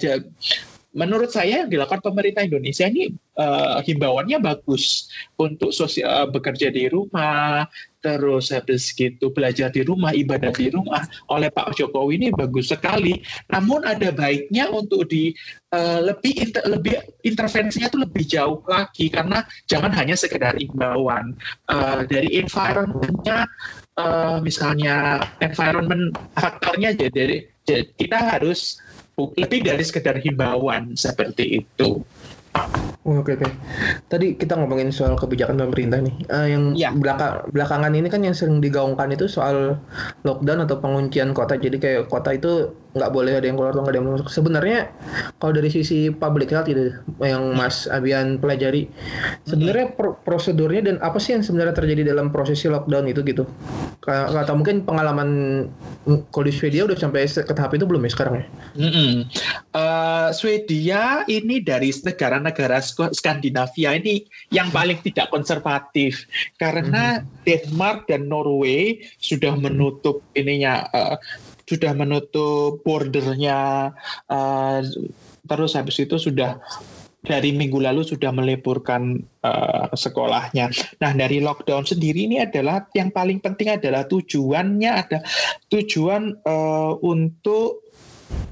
menurut 0.94 1.28
saya 1.28 1.66
yang 1.66 1.70
dilakukan 1.70 2.00
pemerintah 2.00 2.46
Indonesia 2.46 2.86
ini 2.86 3.10
uh, 3.34 3.82
himbauannya 3.82 4.38
bagus 4.38 5.10
untuk 5.34 5.74
sosial 5.74 6.06
uh, 6.06 6.26
bekerja 6.30 6.70
di 6.70 6.86
rumah, 6.86 7.66
terus 7.98 8.54
habis 8.54 8.94
gitu 8.94 9.34
belajar 9.34 9.74
di 9.74 9.82
rumah, 9.82 10.14
ibadah 10.14 10.54
di 10.54 10.70
rumah 10.70 11.02
oleh 11.34 11.50
Pak 11.50 11.74
Jokowi 11.74 12.22
ini 12.22 12.28
bagus 12.30 12.70
sekali. 12.70 13.18
Namun 13.50 13.82
ada 13.82 14.14
baiknya 14.14 14.70
untuk 14.70 15.10
di 15.10 15.34
uh, 15.74 15.98
lebih 15.98 16.32
inter, 16.38 16.62
lebih 16.70 16.94
intervensinya 17.26 17.90
itu 17.90 17.98
lebih 17.98 18.24
jauh 18.24 18.62
lagi 18.70 19.10
karena 19.10 19.42
jangan 19.66 19.90
hanya 19.90 20.14
sekedar 20.14 20.54
himbauan 20.54 21.34
uh, 21.68 22.06
dari 22.06 22.38
environmentnya 22.38 23.50
uh, 23.98 24.38
misalnya 24.38 25.22
environment 25.42 26.14
faktornya 26.38 26.94
jadi, 26.94 27.50
jadi 27.66 27.84
kita 27.98 28.18
harus 28.38 28.78
lebih 29.14 29.60
dari 29.62 29.84
sekedar 29.86 30.18
himbauan 30.18 30.98
seperti 30.98 31.62
itu. 31.62 32.02
Oke 33.04 33.36
oke. 33.36 33.44
Tadi 34.08 34.32
kita 34.40 34.56
ngomongin 34.56 34.88
soal 34.88 35.12
kebijakan 35.12 35.60
pemerintah 35.60 36.00
nih. 36.00 36.14
Uh, 36.32 36.48
yang 36.48 36.64
ya. 36.72 36.88
belakang 36.88 37.44
belakangan 37.52 37.92
ini 37.92 38.08
kan 38.08 38.24
yang 38.24 38.32
sering 38.32 38.64
digaungkan 38.64 39.12
itu 39.12 39.28
soal 39.28 39.76
lockdown 40.24 40.64
atau 40.64 40.80
penguncian 40.80 41.36
kota. 41.36 41.60
Jadi 41.60 41.76
kayak 41.76 42.08
kota 42.08 42.32
itu 42.32 42.72
nggak 42.96 43.10
boleh 43.12 43.36
ada 43.36 43.44
yang 43.44 43.60
keluar 43.60 43.76
atau 43.76 43.84
nggak 43.84 43.92
ada 43.92 43.98
yang 44.00 44.08
masuk. 44.08 44.28
Sebenarnya 44.32 44.88
kalau 45.36 45.52
dari 45.52 45.68
sisi 45.68 46.08
public 46.08 46.48
health 46.48 46.70
itu 46.72 46.96
yang 47.20 47.52
Mas 47.52 47.84
Abian 47.92 48.40
pelajari, 48.40 48.88
sebenarnya 49.44 49.92
pro 49.92 50.16
prosedurnya 50.24 50.88
dan 50.88 50.96
apa 51.04 51.20
sih 51.20 51.36
yang 51.36 51.44
sebenarnya 51.44 51.76
terjadi 51.76 52.08
dalam 52.08 52.32
prosesi 52.32 52.72
lockdown 52.72 53.04
itu 53.04 53.20
gitu? 53.20 53.44
Atau 54.08 54.56
mungkin 54.56 54.80
pengalaman 54.80 55.28
kalau 56.04 56.44
di 56.44 56.52
Swedia 56.52 56.84
udah 56.84 56.96
sampai 57.00 57.24
ke 57.24 57.52
tahap 57.56 57.72
itu 57.72 57.88
belum 57.88 58.04
ya 58.04 58.10
sekarang 58.12 58.34
ya? 58.40 58.44
Mm 58.76 58.90
-hmm. 58.92 59.12
uh, 59.72 60.28
Swedia 60.36 61.24
ini 61.24 61.64
dari 61.64 61.88
negara-negara 61.88 62.84
Skandinavia 63.12 63.96
ini 63.96 64.28
yang 64.52 64.68
paling 64.68 65.00
tidak 65.00 65.32
konservatif 65.32 66.28
karena 66.60 67.18
mm 67.18 67.24
-hmm. 67.24 67.42
Denmark 67.48 67.98
dan 68.12 68.28
Norway 68.28 69.00
sudah 69.16 69.56
menutup 69.56 70.20
ininya 70.36 70.84
uh, 70.92 71.16
sudah 71.64 71.96
menutup 71.96 72.84
bordernya 72.84 73.92
uh, 74.28 74.78
terus 75.48 75.72
habis 75.72 75.96
itu 76.00 76.20
sudah 76.20 76.60
dari 77.24 77.56
minggu 77.56 77.80
lalu 77.80 78.04
sudah 78.04 78.30
meliburkan 78.30 79.16
uh, 79.40 79.88
sekolahnya. 79.96 80.68
Nah 81.00 81.12
dari 81.16 81.40
lockdown 81.40 81.88
sendiri 81.88 82.28
ini 82.28 82.44
adalah 82.44 82.84
yang 82.92 83.08
paling 83.08 83.40
penting 83.40 83.72
adalah 83.72 84.04
tujuannya 84.04 84.90
ada 84.92 85.24
tujuan 85.72 86.36
uh, 86.44 86.92
untuk 87.00 87.80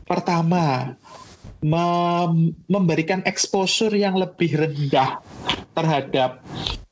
pertama 0.09 0.97
mem 1.63 2.59
memberikan 2.67 3.23
exposure 3.23 3.95
yang 3.95 4.19
lebih 4.19 4.59
rendah 4.59 5.23
terhadap 5.79 6.43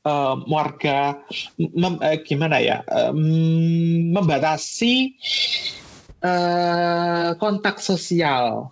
uh, 0.07 0.39
warga 0.47 1.19
mem, 1.59 1.99
uh, 1.99 2.17
gimana 2.23 2.63
ya 2.63 2.79
um, 2.87 4.15
membatasi 4.15 5.17
uh, 6.23 7.35
kontak 7.35 7.83
sosial 7.83 8.71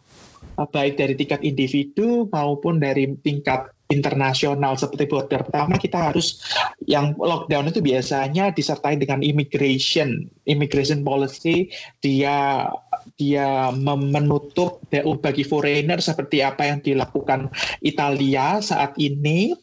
baik 0.67 0.99
dari 0.99 1.15
tingkat 1.15 1.39
individu 1.45 2.27
maupun 2.27 2.83
dari 2.83 3.07
tingkat 3.23 3.71
internasional 3.89 4.77
seperti 4.77 5.09
border. 5.09 5.41
Pertama 5.41 5.75
kita 5.81 6.13
harus 6.13 6.45
yang 6.85 7.17
lockdown 7.17 7.73
itu 7.73 7.81
biasanya 7.81 8.53
disertai 8.53 9.01
dengan 9.01 9.25
immigration 9.25 10.29
immigration 10.45 11.01
policy. 11.01 11.73
Dia 11.97 12.69
dia 13.17 13.73
menutup 13.73 14.85
bagi 15.23 15.41
foreigner 15.41 15.97
seperti 15.99 16.45
apa 16.45 16.69
yang 16.69 16.79
dilakukan 16.85 17.49
Italia 17.81 18.61
saat 18.61 18.93
ini 19.01 19.57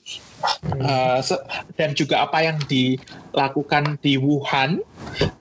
Uh, 0.76 1.18
dan 1.74 1.96
juga 1.96 2.28
apa 2.28 2.44
yang 2.44 2.60
dilakukan 2.68 3.96
di 4.04 4.20
Wuhan 4.20 4.84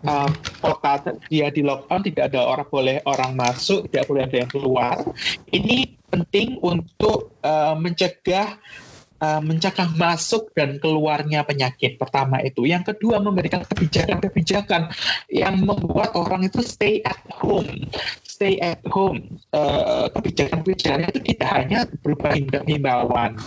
uh, 0.07 0.31
kota 0.63 1.19
dia 1.27 1.51
di 1.51 1.61
lockdown 1.61 2.01
tidak 2.01 2.31
ada 2.33 2.41
orang 2.41 2.67
boleh 2.71 2.97
orang 3.05 3.31
masuk 3.35 3.85
tidak 3.91 4.05
boleh 4.07 4.23
ada 4.25 4.37
yang 4.45 4.51
keluar. 4.51 4.95
Ini 5.51 5.99
penting 6.09 6.57
untuk 6.63 7.35
uh, 7.43 7.75
mencegah 7.75 8.55
uh, 9.21 9.41
mencegah 9.43 9.89
masuk 9.95 10.51
dan 10.55 10.79
keluarnya 10.81 11.45
penyakit 11.47 11.95
pertama 11.99 12.41
itu. 12.43 12.67
Yang 12.67 12.95
kedua 12.95 13.21
memberikan 13.21 13.63
kebijakan-kebijakan 13.63 14.91
yang 15.31 15.55
membuat 15.61 16.15
orang 16.15 16.47
itu 16.47 16.59
stay 16.65 16.99
at 17.05 17.19
home. 17.31 17.87
Stay 18.25 18.59
at 18.59 18.83
home. 18.91 19.39
Uh, 19.55 20.11
kebijakan-kebijakan 20.11 21.07
itu 21.11 21.21
tidak 21.35 21.49
hanya 21.55 21.79
berupa 22.03 22.35
himbauan 22.67 23.39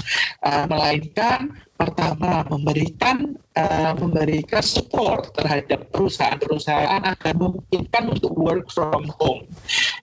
uh, 0.45 0.65
melainkan 0.69 1.53
pertama 1.79 2.43
memberikan 2.51 3.39
uh, 3.55 3.95
memberikan 3.95 4.65
support 4.67 5.31
terhadap 5.39 5.87
perusahaan-perusahaan 5.95 7.07
agar 7.07 7.33
memungkinkan 7.39 8.19
untuk 8.19 8.35
work 8.35 8.67
from 8.75 9.07
home. 9.23 9.47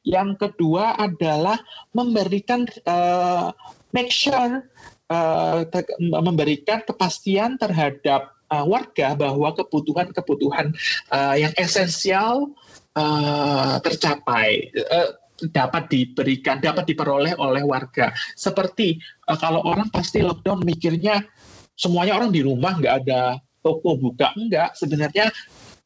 Yang 0.07 0.39
kedua 0.39 0.95
adalah 0.95 1.59
memberikan 1.91 2.63
uh, 2.87 3.51
make 3.91 4.07
sure 4.07 4.63
uh, 5.09 5.65
memberikan 5.99 6.81
kepastian 6.85 7.57
terhadap 7.59 8.33
uh, 8.49 8.65
warga 8.65 9.13
bahwa 9.17 9.53
kebutuhan-kebutuhan 9.53 10.73
uh, 11.11 11.35
yang 11.35 11.53
esensial 11.57 12.53
uh, 12.97 13.77
tercapai. 13.81 14.71
Uh, 14.75 15.13
dapat 15.51 15.91
diberikan, 15.91 16.63
dapat 16.63 16.87
diperoleh 16.87 17.35
oleh 17.35 17.59
warga. 17.67 18.15
Seperti 18.39 18.95
uh, 19.27 19.35
kalau 19.35 19.59
orang 19.67 19.91
pasti 19.91 20.23
lockdown 20.23 20.63
mikirnya 20.63 21.27
semuanya 21.75 22.15
orang 22.15 22.31
di 22.31 22.39
rumah 22.39 22.79
nggak 22.79 22.95
ada 23.03 23.43
toko 23.59 23.99
buka 23.99 24.31
enggak 24.39 24.71
sebenarnya 24.79 25.27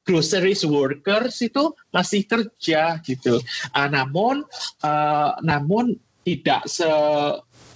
groceries 0.06 0.62
workers 0.62 1.42
itu 1.42 1.74
masih 1.90 2.30
kerja 2.30 3.02
gitu. 3.02 3.42
Uh, 3.74 3.90
namun 3.90 4.46
uh, 4.86 5.34
namun 5.42 5.98
tidak 6.22 6.62
se 6.70 6.86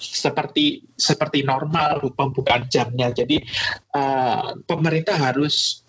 seperti 0.03 0.83
seperti 0.91 1.47
normal 1.47 2.03
pembukaan 2.11 2.67
jamnya. 2.67 3.15
Jadi 3.15 3.39
uh, 3.95 4.59
pemerintah 4.67 5.15
harus 5.15 5.83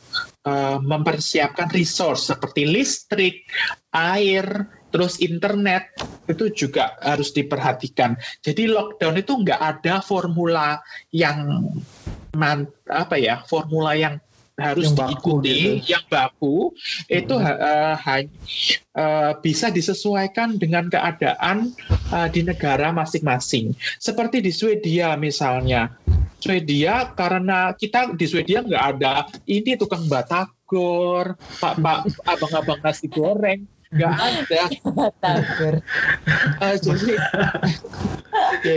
uh, 0.46 0.78
mempersiapkan 0.78 1.68
resource 1.74 2.30
seperti 2.30 2.64
listrik, 2.70 3.44
air, 3.90 4.46
terus 4.94 5.18
internet 5.18 5.90
itu 6.30 6.54
juga 6.54 6.94
harus 7.02 7.34
diperhatikan. 7.34 8.14
Jadi 8.38 8.70
lockdown 8.70 9.18
itu 9.18 9.32
nggak 9.42 9.60
ada 9.60 9.98
formula 9.98 10.78
yang 11.10 11.66
apa 12.90 13.14
ya 13.18 13.42
formula 13.46 13.94
yang 13.94 14.18
harus 14.54 14.94
yang 14.94 15.10
diikuti 15.10 15.82
gitu. 15.82 15.98
yang 15.98 16.04
baku 16.06 16.70
itu 17.10 17.34
uh, 17.34 17.98
uh, 17.98 19.32
bisa 19.42 19.66
disesuaikan 19.74 20.54
dengan 20.54 20.86
keadaan 20.86 21.74
uh, 22.14 22.30
di 22.30 22.46
negara 22.46 22.94
masing-masing. 22.94 23.74
Seperti 23.98 24.38
di 24.38 24.54
Swedia 24.54 25.18
misalnya, 25.18 25.90
Swedia 26.38 27.10
karena 27.18 27.74
kita 27.74 28.14
di 28.14 28.26
Swedia 28.30 28.62
nggak 28.62 28.84
ada 28.94 29.26
ini 29.50 29.74
tukang 29.74 30.06
batagor, 30.06 31.34
pak 31.58 31.74
pak 31.82 31.98
abang-abang 32.22 32.78
nasi 32.78 33.10
goreng, 33.10 33.66
nggak 33.94 34.14
ada. 34.18 34.62
Batagor. 34.82 35.74
uh, 36.60 36.76
jadi 36.76 37.14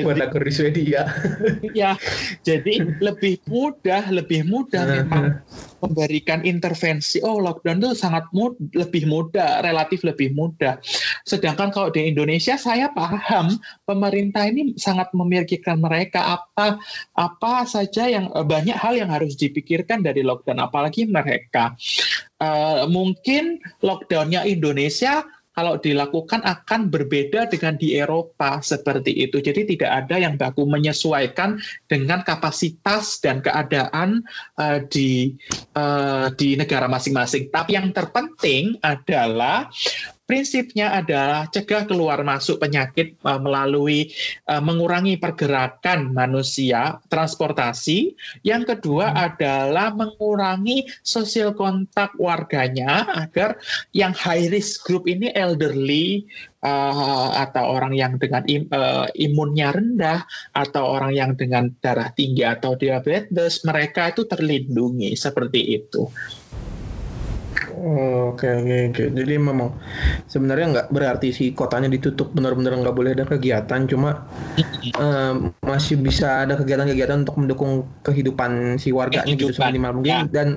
batagor 0.08 0.41
di 0.45 0.53
Swedia. 0.53 1.03
ya, 1.82 1.97
jadi 2.45 2.86
lebih 3.01 3.41
mudah, 3.49 4.13
lebih 4.13 4.45
mudah 4.45 4.84
memang 4.86 5.41
memberikan 5.82 6.41
intervensi. 6.41 7.21
Oh, 7.21 7.38
lockdown 7.41 7.82
itu 7.82 7.93
sangat 7.93 8.25
mud 8.34 8.58
lebih 8.73 9.06
mudah, 9.06 9.62
relatif 9.62 10.01
lebih 10.06 10.34
mudah. 10.34 10.82
Sedangkan 11.25 11.69
kalau 11.69 11.89
di 11.93 12.10
Indonesia 12.10 12.58
saya 12.58 12.89
paham 12.93 13.58
pemerintah 13.86 14.45
ini 14.49 14.73
sangat 14.77 15.13
memikirkan 15.13 15.77
mereka 15.77 16.38
apa 16.39 16.82
apa 17.13 17.53
saja 17.65 18.10
yang 18.10 18.30
eh, 18.34 18.45
banyak 18.45 18.77
hal 18.77 18.93
yang 18.97 19.10
harus 19.13 19.38
dipikirkan 19.38 20.01
dari 20.01 20.25
lockdown 20.25 20.62
apalagi 20.62 21.06
mereka. 21.06 21.77
Uh, 22.38 22.86
mungkin 22.86 23.58
lockdownnya 23.82 24.45
Indonesia 24.45 25.26
kalau 25.58 25.82
dilakukan 25.82 26.45
akan 26.45 26.93
berbeda 26.93 27.50
dengan 27.50 27.73
di 27.82 27.97
Eropa 27.97 28.62
seperti 28.62 29.10
itu. 29.26 29.41
Jadi 29.41 29.73
tidak 29.73 30.06
ada 30.06 30.21
yang 30.21 30.38
baku 30.38 30.69
menyesuaikan 30.69 31.58
dengan 31.89 32.21
kapasitas 32.21 33.17
dan 33.26 33.41
keadaan 33.41 34.21
uh, 34.62 34.86
di 34.86 35.34
uh, 35.73 36.30
di 36.38 36.54
negara 36.54 36.86
masing-masing. 36.86 37.50
Tapi 37.50 37.73
yang 37.73 37.89
terpenting 37.89 38.78
adalah 38.86 39.65
prinsipnya 40.28 40.92
adalah 40.92 41.48
cegah 41.48 41.88
keluar 41.88 42.20
masuk 42.22 42.60
penyakit 42.60 43.16
uh, 43.24 43.40
melalui 43.40 44.12
uh, 44.52 44.60
mengurangi 44.60 45.16
pergerakan 45.16 46.12
manusia, 46.12 47.00
transportasi. 47.08 48.13
Yang 48.44 48.78
kedua 48.78 49.10
hmm. 49.10 49.18
adalah 49.18 49.88
mengurangi 49.96 50.86
sosial 51.02 51.56
kontak 51.56 52.13
warganya 52.20 53.08
agar 53.16 53.58
yang 53.96 54.12
high 54.12 54.52
risk 54.52 54.84
group 54.84 55.08
ini 55.08 55.32
elderly 55.32 56.28
uh, 56.62 57.32
atau 57.48 57.80
orang 57.80 57.96
yang 57.96 58.20
dengan 58.20 58.44
im, 58.52 58.68
uh, 58.70 59.08
imunnya 59.16 59.72
rendah 59.72 60.28
atau 60.52 61.00
orang 61.00 61.16
yang 61.16 61.32
dengan 61.40 61.72
darah 61.80 62.12
tinggi 62.12 62.44
atau 62.44 62.76
diabetes 62.76 63.63
mereka 63.63 64.12
itu 64.12 64.28
terlindungi 64.28 65.16
seperti 65.16 65.80
itu. 65.80 66.12
Oh, 67.78 68.34
oke 68.34 68.48
oke. 68.90 69.04
Jadi 69.13 69.34
memang 69.38 69.70
sebenarnya 70.26 70.66
nggak 70.74 70.88
berarti 70.90 71.30
si 71.30 71.54
kotanya 71.54 71.86
ditutup 71.86 72.34
benar-benar 72.34 72.74
nggak 72.74 72.96
boleh 72.98 73.13
ada 73.13 73.26
kegiatan, 73.30 73.86
cuma 73.86 74.26
uh, 74.98 75.34
masih 75.62 76.02
bisa 76.02 76.42
ada 76.42 76.58
kegiatan-kegiatan 76.58 77.22
untuk 77.22 77.38
mendukung 77.38 77.86
kehidupan 78.02 78.82
si 78.82 78.90
warganya 78.90 79.30
gitu 79.30 79.54
seminimal 79.54 80.02
mungkin 80.02 80.26
ya. 80.26 80.34
dan 80.34 80.48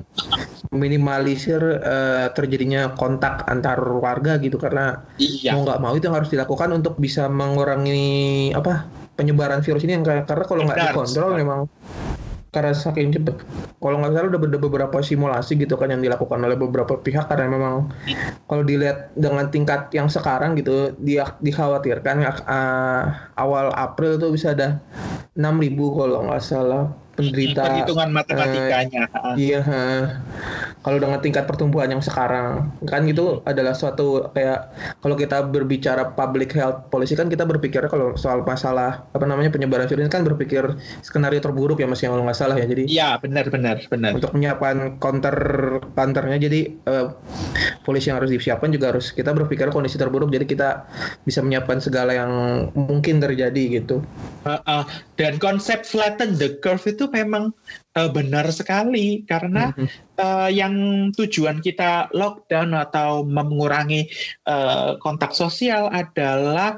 minimalisir 0.73 1.61
uh, 1.61 2.33
terjadinya 2.33 2.97
kontak 2.97 3.45
antar 3.45 3.77
warga 4.01 4.41
gitu 4.41 4.57
karena 4.57 5.05
iya. 5.21 5.53
mau 5.53 5.61
nggak 5.67 5.79
mau 5.83 5.93
itu 5.93 6.09
yang 6.09 6.17
harus 6.17 6.31
dilakukan 6.33 6.73
untuk 6.73 6.97
bisa 6.97 7.29
mengurangi 7.29 8.49
apa 8.55 8.89
penyebaran 9.13 9.61
virus 9.61 9.85
ini 9.85 9.99
yang 9.99 10.05
karena 10.07 10.45
kalau 10.47 10.65
nggak 10.65 10.79
dikontrol 10.89 11.37
memang 11.37 11.61
karena 12.51 12.75
saking 12.75 13.15
cepet. 13.15 13.47
Kalau 13.79 13.95
nggak 13.97 14.11
salah 14.11 14.27
udah 14.27 14.41
ada 14.43 14.59
beberapa 14.59 14.97
simulasi 14.99 15.55
gitu 15.55 15.79
kan 15.79 15.87
yang 15.87 16.03
dilakukan 16.03 16.37
oleh 16.43 16.59
beberapa 16.59 16.99
pihak 16.99 17.31
karena 17.31 17.47
memang 17.47 17.89
kalau 18.45 18.63
dilihat 18.67 19.15
dengan 19.15 19.47
tingkat 19.47 19.87
yang 19.95 20.11
sekarang 20.11 20.59
gitu 20.59 20.91
dia 20.99 21.31
dikhawatirkan 21.39 22.27
uh, 22.43 23.03
awal 23.39 23.71
April 23.71 24.19
tuh 24.19 24.35
bisa 24.35 24.51
ada 24.51 24.83
6000 25.33 25.97
kalau 25.97 26.27
nggak 26.27 26.43
salah 26.43 26.91
penderita 27.15 27.61
perhitungan 27.67 28.09
matematikanya 28.09 29.03
uh, 29.11 29.35
iya 29.35 29.61
uh, 29.61 30.03
kalau 30.81 30.97
dengan 30.97 31.21
tingkat 31.21 31.45
pertumbuhan 31.45 31.93
yang 31.93 32.01
sekarang 32.01 32.73
kan 32.89 33.05
itu 33.05 33.41
adalah 33.45 33.77
suatu 33.77 34.33
kayak 34.33 34.73
kalau 35.01 35.13
kita 35.13 35.45
berbicara 35.45 36.09
public 36.17 36.57
health 36.57 36.89
policy 36.89 37.13
kan 37.13 37.29
kita 37.29 37.45
berpikir 37.45 37.85
kalau 37.85 38.17
soal 38.17 38.41
masalah 38.41 39.05
apa 39.13 39.25
namanya 39.29 39.53
penyebaran 39.53 39.85
virus 39.85 40.09
kan 40.09 40.25
berpikir 40.25 40.73
skenario 41.05 41.37
terburuk 41.37 41.77
ya 41.77 41.85
mas 41.85 42.01
yang 42.01 42.17
nggak 42.17 42.37
salah 42.37 42.57
ya. 42.57 42.65
Jadi 42.65 42.89
iya 42.89 43.21
benar 43.21 43.45
benar 43.53 43.77
benar. 43.87 44.17
untuk 44.17 44.33
menyiapkan 44.33 44.97
counter 44.97 45.35
counternya 45.93 46.37
jadi 46.41 46.61
uh, 46.89 47.13
polisi 47.85 48.09
yang 48.09 48.17
harus 48.17 48.33
disiapkan 48.33 48.73
juga 48.73 48.93
harus 48.93 49.13
kita 49.13 49.33
berpikir 49.37 49.69
kondisi 49.69 50.01
terburuk 50.01 50.33
jadi 50.33 50.45
kita 50.49 50.69
bisa 51.25 51.45
menyiapkan 51.45 51.77
segala 51.77 52.17
yang 52.17 52.31
mungkin 52.73 53.21
terjadi 53.21 53.81
gitu. 53.81 54.01
Uh, 54.41 54.57
uh, 54.65 54.83
dan 55.21 55.37
konsep 55.37 55.85
flatten 55.85 56.33
the 56.41 56.57
curve 56.65 56.81
itu 56.89 57.00
memang 57.09 57.55
uh, 57.97 58.09
benar 58.11 58.49
sekali 58.53 59.25
karena 59.25 59.71
mm 59.71 59.75
-hmm. 59.77 59.87
uh, 60.19 60.49
yang 60.51 60.73
tujuan 61.15 61.63
kita 61.63 62.11
lockdown 62.13 62.75
atau 62.75 63.23
mengurangi 63.23 64.11
uh, 64.45 64.99
kontak 64.99 65.33
sosial 65.33 65.89
adalah 65.89 66.77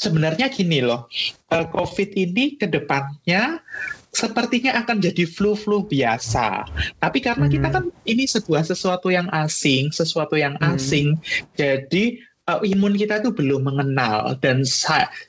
sebenarnya 0.00 0.48
gini 0.48 0.80
loh, 0.80 1.10
uh, 1.52 1.66
COVID 1.68 2.16
ini 2.16 2.56
ke 2.56 2.66
depannya 2.70 3.60
sepertinya 4.10 4.74
akan 4.82 4.98
jadi 4.98 5.22
flu-flu 5.22 5.86
biasa. 5.86 6.66
Tapi 6.98 7.18
karena 7.22 7.46
hmm. 7.46 7.54
kita 7.54 7.68
kan 7.70 7.84
ini 8.10 8.26
sebuah 8.26 8.66
sesuatu 8.66 9.06
yang 9.06 9.30
asing, 9.30 9.94
sesuatu 9.94 10.34
yang 10.34 10.58
asing, 10.74 11.14
hmm. 11.14 11.54
jadi 11.54 12.18
uh, 12.50 12.58
imun 12.66 12.98
kita 12.98 13.22
itu 13.22 13.30
belum 13.30 13.70
mengenal 13.70 14.34
dan 14.42 14.66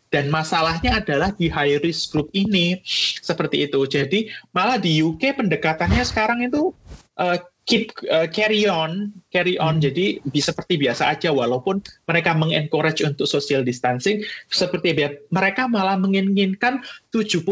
dan 0.10 0.26
masalahnya 0.34 0.98
adalah 0.98 1.30
di 1.38 1.48
high 1.48 1.78
risk 1.86 2.12
group 2.18 2.34
ini 2.34 2.82
seperti 3.22 3.70
itu. 3.70 3.80
Jadi 3.86 4.34
malah 4.52 4.82
di 4.82 5.06
UK 5.06 5.38
pendekatannya 5.38 6.02
sekarang 6.02 6.42
itu 6.50 6.74
uh, 7.22 7.38
keep 7.70 7.94
uh, 8.10 8.26
carry 8.28 8.66
on, 8.66 9.14
carry 9.30 9.56
on. 9.62 9.78
Hmm. 9.78 9.84
Jadi 9.88 10.20
bisa 10.28 10.52
seperti 10.52 10.82
biasa 10.82 11.14
aja 11.14 11.32
walaupun 11.32 11.80
mereka 12.10 12.36
mengencourage 12.36 13.06
untuk 13.06 13.30
social 13.30 13.62
distancing 13.62 14.26
seperti 14.50 14.92
biasa. 14.98 15.16
Mereka 15.32 15.70
malah 15.72 15.96
menginginkan 15.96 16.82
70% 17.14 17.48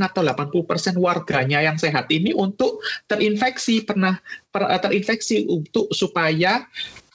atau 0.00 0.22
80% 0.24 0.96
warganya 0.96 1.60
yang 1.60 1.76
sehat 1.76 2.08
ini 2.08 2.32
untuk 2.32 2.80
terinfeksi 3.10 3.84
pernah 3.84 4.16
per, 4.48 4.64
terinfeksi 4.80 5.44
untuk 5.50 5.90
supaya 5.92 6.64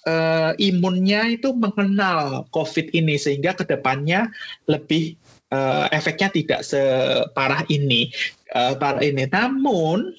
uh, 0.07 0.51
imunnya 0.59 1.27
itu 1.31 1.51
mengenal 1.55 2.47
COVID 2.51 2.91
ini 2.95 3.15
sehingga 3.19 3.55
ke 3.55 3.63
depannya 3.67 4.29
lebih 4.67 5.15
uh, 5.51 5.87
efeknya 5.91 6.29
tidak 6.31 6.61
separah 6.63 7.63
ini, 7.71 8.11
uh, 8.55 8.75
parah 8.77 9.03
ini. 9.03 9.27
Namun 9.27 10.13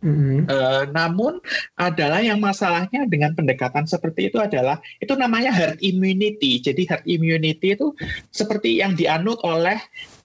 Mm-hmm. 0.00 0.48
Uh, 0.48 0.88
namun 0.96 1.44
adalah 1.76 2.24
yang 2.24 2.40
masalahnya 2.40 3.04
dengan 3.04 3.36
pendekatan 3.36 3.84
seperti 3.84 4.32
itu 4.32 4.40
adalah 4.40 4.80
itu 4.96 5.12
namanya 5.12 5.52
herd 5.52 5.76
immunity. 5.84 6.56
Jadi 6.56 6.88
herd 6.88 7.04
immunity 7.04 7.76
itu 7.76 7.92
seperti 8.32 8.80
yang 8.80 8.96
dianut 8.96 9.36
oleh 9.44 9.76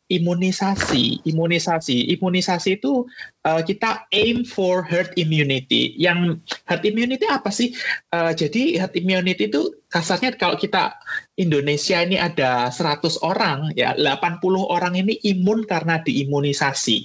imunisasi. 0.07 1.27
Imunisasi, 1.27 2.07
imunisasi 2.15 2.79
itu 2.79 3.03
uh, 3.45 3.61
kita 3.61 4.09
aim 4.11 4.43
for 4.43 4.81
herd 4.81 5.13
immunity. 5.15 5.93
Yang 5.95 6.41
herd 6.65 6.83
immunity 6.83 7.29
apa 7.29 7.53
sih? 7.53 7.71
Uh, 8.09 8.33
jadi 8.33 8.81
herd 8.81 8.97
immunity 8.97 9.47
itu 9.47 9.69
kasarnya 9.87 10.35
kalau 10.35 10.59
kita 10.59 10.97
Indonesia 11.39 11.99
ini 12.03 12.19
ada 12.19 12.67
100 12.67 13.19
orang, 13.23 13.71
ya 13.75 13.95
80 13.95 14.39
orang 14.67 14.95
ini 14.99 15.19
imun 15.35 15.63
karena 15.63 15.99
diimunisasi. 16.03 16.97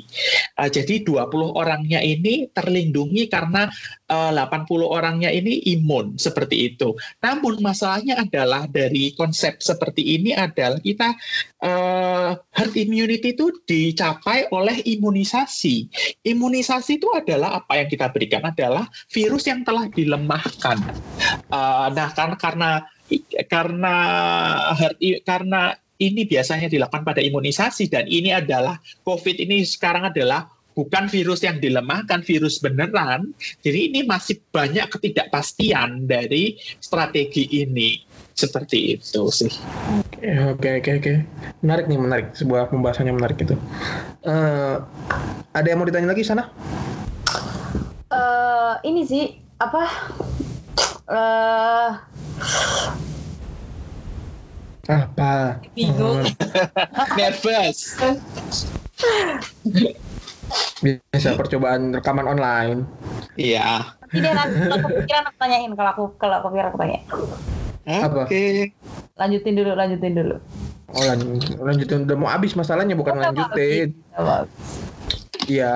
Uh, 0.59 0.70
jadi 0.70 1.03
20 1.03 1.31
orangnya 1.55 2.00
ini 2.03 2.50
terlindungi 2.50 3.26
karena 3.31 3.70
uh, 4.11 4.31
80 4.35 4.66
orangnya 4.87 5.31
ini 5.31 5.61
imun 5.79 6.18
seperti 6.18 6.74
itu. 6.74 6.94
Namun 7.22 7.62
masalahnya 7.62 8.22
adalah 8.22 8.66
dari 8.70 9.14
konsep 9.14 9.59
seperti 9.62 10.18
ini 10.18 10.35
adalah 10.35 10.79
kita 10.79 11.14
uh, 11.62 12.38
herd 12.55 12.74
immunity 12.79 13.35
itu 13.35 13.50
dicapai 13.66 14.50
oleh 14.50 14.83
imunisasi 14.83 15.90
imunisasi 16.30 17.02
itu 17.02 17.08
adalah 17.10 17.62
apa 17.62 17.82
yang 17.82 17.88
kita 17.90 18.06
berikan 18.10 18.42
adalah 18.46 18.86
virus 19.10 19.46
yang 19.50 19.66
telah 19.66 19.90
dilemahkan. 19.90 20.78
Uh, 21.50 21.90
nah, 21.92 22.08
karena 22.14 22.36
karena 22.38 22.70
karena 23.50 23.94
karena 25.26 25.62
ini 26.00 26.24
biasanya 26.24 26.72
dilakukan 26.72 27.04
pada 27.04 27.20
imunisasi 27.20 27.92
dan 27.92 28.08
ini 28.08 28.32
adalah 28.32 28.80
COVID 29.04 29.36
ini 29.36 29.66
sekarang 29.66 30.08
adalah 30.08 30.48
bukan 30.72 31.12
virus 31.12 31.44
yang 31.44 31.60
dilemahkan, 31.60 32.24
virus 32.24 32.62
beneran. 32.62 33.36
Jadi 33.60 33.92
ini 33.92 34.00
masih 34.06 34.40
banyak 34.48 34.88
ketidakpastian 34.88 36.08
dari 36.08 36.56
strategi 36.80 37.44
ini. 37.60 38.00
Seperti 38.32 38.96
itu 38.96 39.28
sih. 39.28 39.52
Oke, 40.48 40.80
oke, 40.80 40.90
oke. 40.96 41.12
Menarik 41.60 41.84
nih, 41.92 42.00
menarik. 42.00 42.26
Sebuah 42.32 42.72
pembahasannya 42.72 43.12
menarik 43.12 43.44
itu. 43.44 43.52
Uh, 44.24 44.80
ada 45.50 45.66
yang 45.66 45.78
mau 45.82 45.88
ditanya 45.88 46.14
lagi 46.14 46.22
sana? 46.22 46.46
Uh, 48.11 48.78
ini 48.86 49.03
sih 49.03 49.24
apa? 49.59 49.82
Uh, 51.11 51.90
apa? 54.90 55.59
Bingung. 55.74 56.22
Nervous. 57.18 57.98
Biasa 60.82 61.34
percobaan 61.34 61.94
rekaman 61.94 62.26
online. 62.26 62.86
Iya. 63.34 63.94
Ini 64.11 64.28
nanti 64.34 64.59
aku 64.70 64.86
pikiran 65.03 65.24
aku 65.30 65.36
tanyain 65.38 65.72
kalau 65.74 65.90
aku 65.94 66.05
kalau 66.18 66.34
aku 66.42 66.46
pikir 66.55 66.66
aku 66.66 66.78
tanya. 66.78 67.01
Oke. 68.07 68.26
Okay. 68.26 68.55
Lanjutin 69.18 69.55
dulu, 69.55 69.70
lanjutin 69.74 70.14
dulu. 70.14 70.36
Oh 70.90 71.07
lanjut, 71.07 71.55
lanjutin 71.62 72.03
udah 72.03 72.16
mau 72.18 72.26
habis 72.26 72.59
masalahnya 72.59 72.98
bukan 72.98 73.14
oh, 73.14 73.22
lanjutin. 73.22 73.94
Iya, 75.51 75.66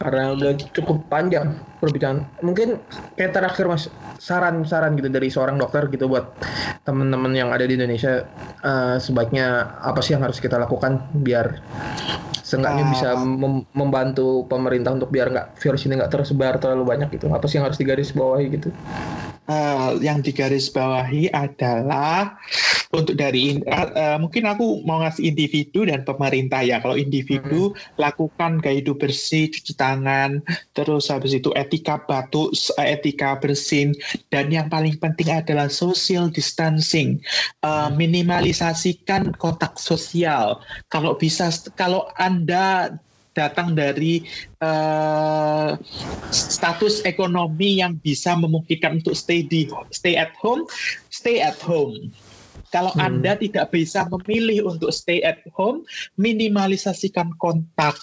karena 0.00 0.22
udah 0.36 0.52
cukup 0.74 0.98
panjang 1.12 1.48
perbincangan. 1.86 2.26
Mungkin 2.42 2.82
kayak 3.14 3.32
terakhir 3.32 3.64
mas 3.70 3.86
saran-saran 4.18 4.98
gitu 4.98 5.06
dari 5.06 5.30
seorang 5.30 5.56
dokter 5.56 5.86
gitu 5.94 6.10
buat 6.10 6.34
teman-teman 6.82 7.32
yang 7.32 7.54
ada 7.54 7.62
di 7.62 7.78
Indonesia 7.78 8.26
uh, 8.66 8.98
sebaiknya 8.98 9.78
apa 9.80 10.02
sih 10.02 10.18
yang 10.18 10.26
harus 10.26 10.42
kita 10.42 10.58
lakukan 10.58 10.98
biar 11.22 11.62
seenggaknya 12.46 12.84
uh, 12.86 12.90
bisa 12.94 13.08
mem 13.18 13.66
membantu 13.74 14.46
pemerintah 14.46 14.94
untuk 14.94 15.10
biar 15.10 15.30
nggak 15.34 15.48
virus 15.58 15.86
ini 15.86 15.98
nggak 15.98 16.12
tersebar 16.14 16.58
terlalu 16.62 16.84
banyak 16.86 17.08
gitu. 17.14 17.30
Apa 17.30 17.46
sih 17.50 17.58
yang 17.58 17.66
harus 17.66 17.78
digaris 17.78 18.14
bawahi 18.14 18.46
gitu? 18.54 18.70
Uh, 19.46 19.94
yang 20.02 20.26
digaris 20.26 20.66
bawahi 20.74 21.30
adalah 21.30 22.34
untuk 22.94 23.18
dari 23.18 23.60
uh, 23.66 23.90
uh, 23.92 24.18
mungkin 24.18 24.48
aku 24.48 24.82
mau 24.86 25.02
ngasih 25.04 25.28
individu 25.34 25.84
dan 25.84 26.06
pemerintah 26.06 26.64
ya. 26.64 26.80
Kalau 26.80 26.96
individu 26.96 27.70
hmm. 27.70 27.98
lakukan 28.00 28.62
gaya 28.62 28.80
hidup 28.80 29.02
bersih, 29.02 29.52
cuci 29.52 29.74
tangan, 29.74 30.40
terus 30.72 31.12
habis 31.12 31.36
itu 31.36 31.52
etika 31.52 31.75
batuk, 31.82 32.54
etika 32.80 33.36
bersin, 33.36 33.92
dan 34.30 34.48
yang 34.48 34.70
paling 34.70 34.96
penting 34.96 35.32
adalah 35.32 35.68
social 35.68 36.30
distancing. 36.30 37.20
Uh, 37.60 37.90
minimalisasikan 37.92 39.34
kontak 39.36 39.76
sosial. 39.76 40.60
Kalau 40.88 41.18
bisa, 41.18 41.50
kalau 41.74 42.08
anda 42.16 42.96
datang 43.36 43.76
dari 43.76 44.24
uh, 44.64 45.76
status 46.32 47.04
ekonomi 47.04 47.84
yang 47.84 48.00
bisa 48.00 48.32
memungkinkan 48.32 49.04
untuk 49.04 49.12
stay 49.12 49.44
di 49.44 49.68
stay 49.92 50.16
at 50.16 50.32
home, 50.40 50.64
stay 51.12 51.44
at 51.44 51.60
home. 51.60 52.08
Kalau 52.74 52.92
hmm. 52.94 53.02
Anda 53.02 53.32
tidak 53.38 53.70
bisa 53.70 54.06
memilih 54.10 54.66
untuk 54.66 54.90
stay 54.90 55.22
at 55.22 55.42
home, 55.54 55.86
minimalisasikan 56.18 57.34
kontak 57.38 57.94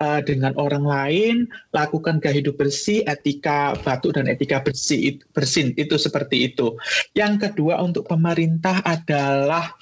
uh, 0.00 0.20
dengan 0.24 0.56
orang 0.56 0.84
lain, 0.84 1.36
lakukan 1.76 2.18
gaya 2.20 2.40
hidup 2.40 2.56
bersih, 2.60 3.04
etika 3.04 3.76
batuk 3.84 4.16
dan 4.16 4.28
etika 4.28 4.60
bersih 4.60 5.20
bersin 5.32 5.72
itu 5.76 5.96
seperti 6.00 6.52
itu. 6.52 6.76
Yang 7.12 7.50
kedua 7.50 7.80
untuk 7.80 8.08
pemerintah 8.08 8.80
adalah 8.84 9.72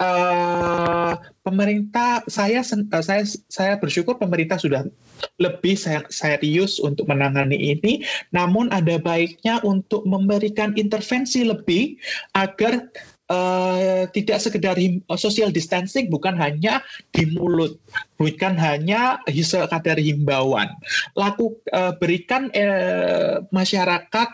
uh, 0.00 1.12
pemerintah 1.44 2.24
saya 2.26 2.64
uh, 2.64 3.04
saya 3.04 3.22
saya 3.46 3.76
bersyukur 3.76 4.16
pemerintah 4.16 4.56
sudah 4.56 4.88
lebih 5.36 5.76
serius 6.08 6.80
untuk 6.80 7.04
menangani 7.06 7.76
ini 7.76 8.02
namun 8.32 8.72
ada 8.72 8.96
baiknya 8.96 9.60
untuk 9.62 10.02
memberikan 10.08 10.72
intervensi 10.80 11.44
lebih 11.44 12.00
agar 12.32 12.88
Uh, 13.30 14.10
tidak 14.10 14.42
sekedar 14.42 14.74
him, 14.74 15.06
social 15.14 15.54
distancing 15.54 16.10
bukan 16.10 16.34
hanya 16.34 16.82
di 17.14 17.30
mulut, 17.30 17.78
bukan 18.18 18.58
hanya 18.58 19.22
sekadar 19.30 20.02
himbauan. 20.02 20.66
Laku 21.14 21.54
uh, 21.70 21.94
berikan 21.94 22.50
uh, 22.50 23.38
masyarakat 23.54 24.28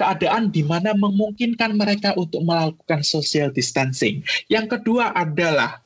keadaan 0.00 0.48
di 0.48 0.64
mana 0.64 0.96
memungkinkan 0.96 1.76
mereka 1.76 2.16
untuk 2.16 2.40
melakukan 2.40 3.04
social 3.04 3.52
distancing. 3.52 4.24
Yang 4.48 4.80
kedua 4.80 5.12
adalah 5.12 5.84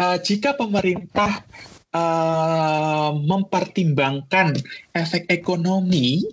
uh, 0.00 0.16
jika 0.16 0.56
pemerintah 0.56 1.44
uh, 1.92 3.12
mempertimbangkan 3.20 4.56
efek 4.96 5.28
ekonomi, 5.28 6.24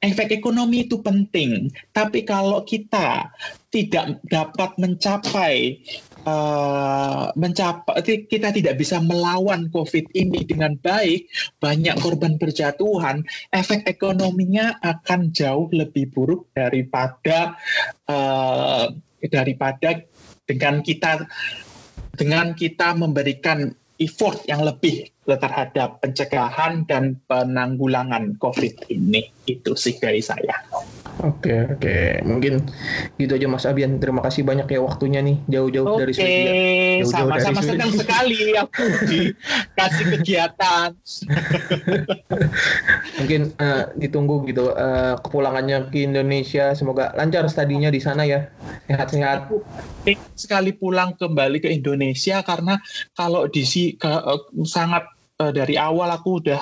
efek 0.00 0.32
ekonomi 0.32 0.88
itu 0.88 1.04
penting. 1.04 1.68
Tapi 1.92 2.24
kalau 2.24 2.64
kita 2.64 3.28
tidak 3.72 4.20
dapat 4.28 4.76
mencapai 4.76 5.80
uh, 6.28 7.32
mencapai 7.34 8.04
kita 8.28 8.52
tidak 8.52 8.76
bisa 8.76 9.00
melawan 9.00 9.72
COVID 9.72 10.12
ini 10.12 10.44
dengan 10.44 10.76
baik, 10.76 11.26
banyak 11.56 11.96
korban 11.98 12.36
berjatuhan, 12.36 13.24
efek 13.48 13.88
ekonominya 13.88 14.76
akan 14.84 15.32
jauh 15.32 15.72
lebih 15.72 16.12
buruk 16.12 16.52
daripada 16.52 17.56
uh, 18.06 18.92
daripada 19.24 20.04
dengan 20.44 20.84
kita 20.84 21.24
dengan 22.12 22.52
kita 22.52 22.92
memberikan 22.92 23.72
effort 23.96 24.44
yang 24.44 24.60
lebih 24.66 25.08
terhadap 25.26 26.02
pencegahan 26.02 26.82
dan 26.86 27.18
penanggulangan 27.30 28.34
COVID 28.42 28.90
ini. 28.90 29.30
Itu 29.46 29.78
sih 29.78 29.98
dari 29.98 30.22
saya. 30.22 30.54
Oke 31.20 31.52
oke 31.68 32.24
mungkin 32.24 32.64
gitu 33.20 33.36
aja 33.36 33.44
Mas 33.44 33.68
Abian 33.68 34.00
terima 34.00 34.24
kasih 34.24 34.48
banyak 34.48 34.64
ya 34.64 34.80
waktunya 34.80 35.20
nih 35.20 35.36
jauh-jauh 35.44 36.00
dari 36.00 36.12
Swedia. 36.16 36.52
sama-sama 37.04 37.60
senang 37.60 37.92
sekali 37.92 38.56
aku 38.56 38.82
dikasih 39.06 40.04
kegiatan. 40.18 40.96
mungkin 43.20 43.52
uh, 43.60 43.92
ditunggu 44.00 44.48
gitu 44.48 44.72
uh, 44.72 45.20
kepulangannya 45.20 45.92
ke 45.92 46.00
Indonesia 46.00 46.72
semoga 46.72 47.12
lancar 47.12 47.44
studinya 47.52 47.92
di 47.92 48.00
sana 48.00 48.24
ya 48.24 48.48
sehat-sehat. 48.88 49.52
Sekali 50.32 50.72
pulang 50.72 51.12
kembali 51.20 51.60
ke 51.60 51.68
Indonesia 51.68 52.40
karena 52.40 52.80
kalau 53.12 53.44
di 53.52 53.68
si 53.68 54.00
uh, 54.00 54.48
sangat 54.64 55.12
uh, 55.40 55.52
dari 55.54 55.80
awal 55.80 56.10
aku 56.12 56.42
udah 56.42 56.60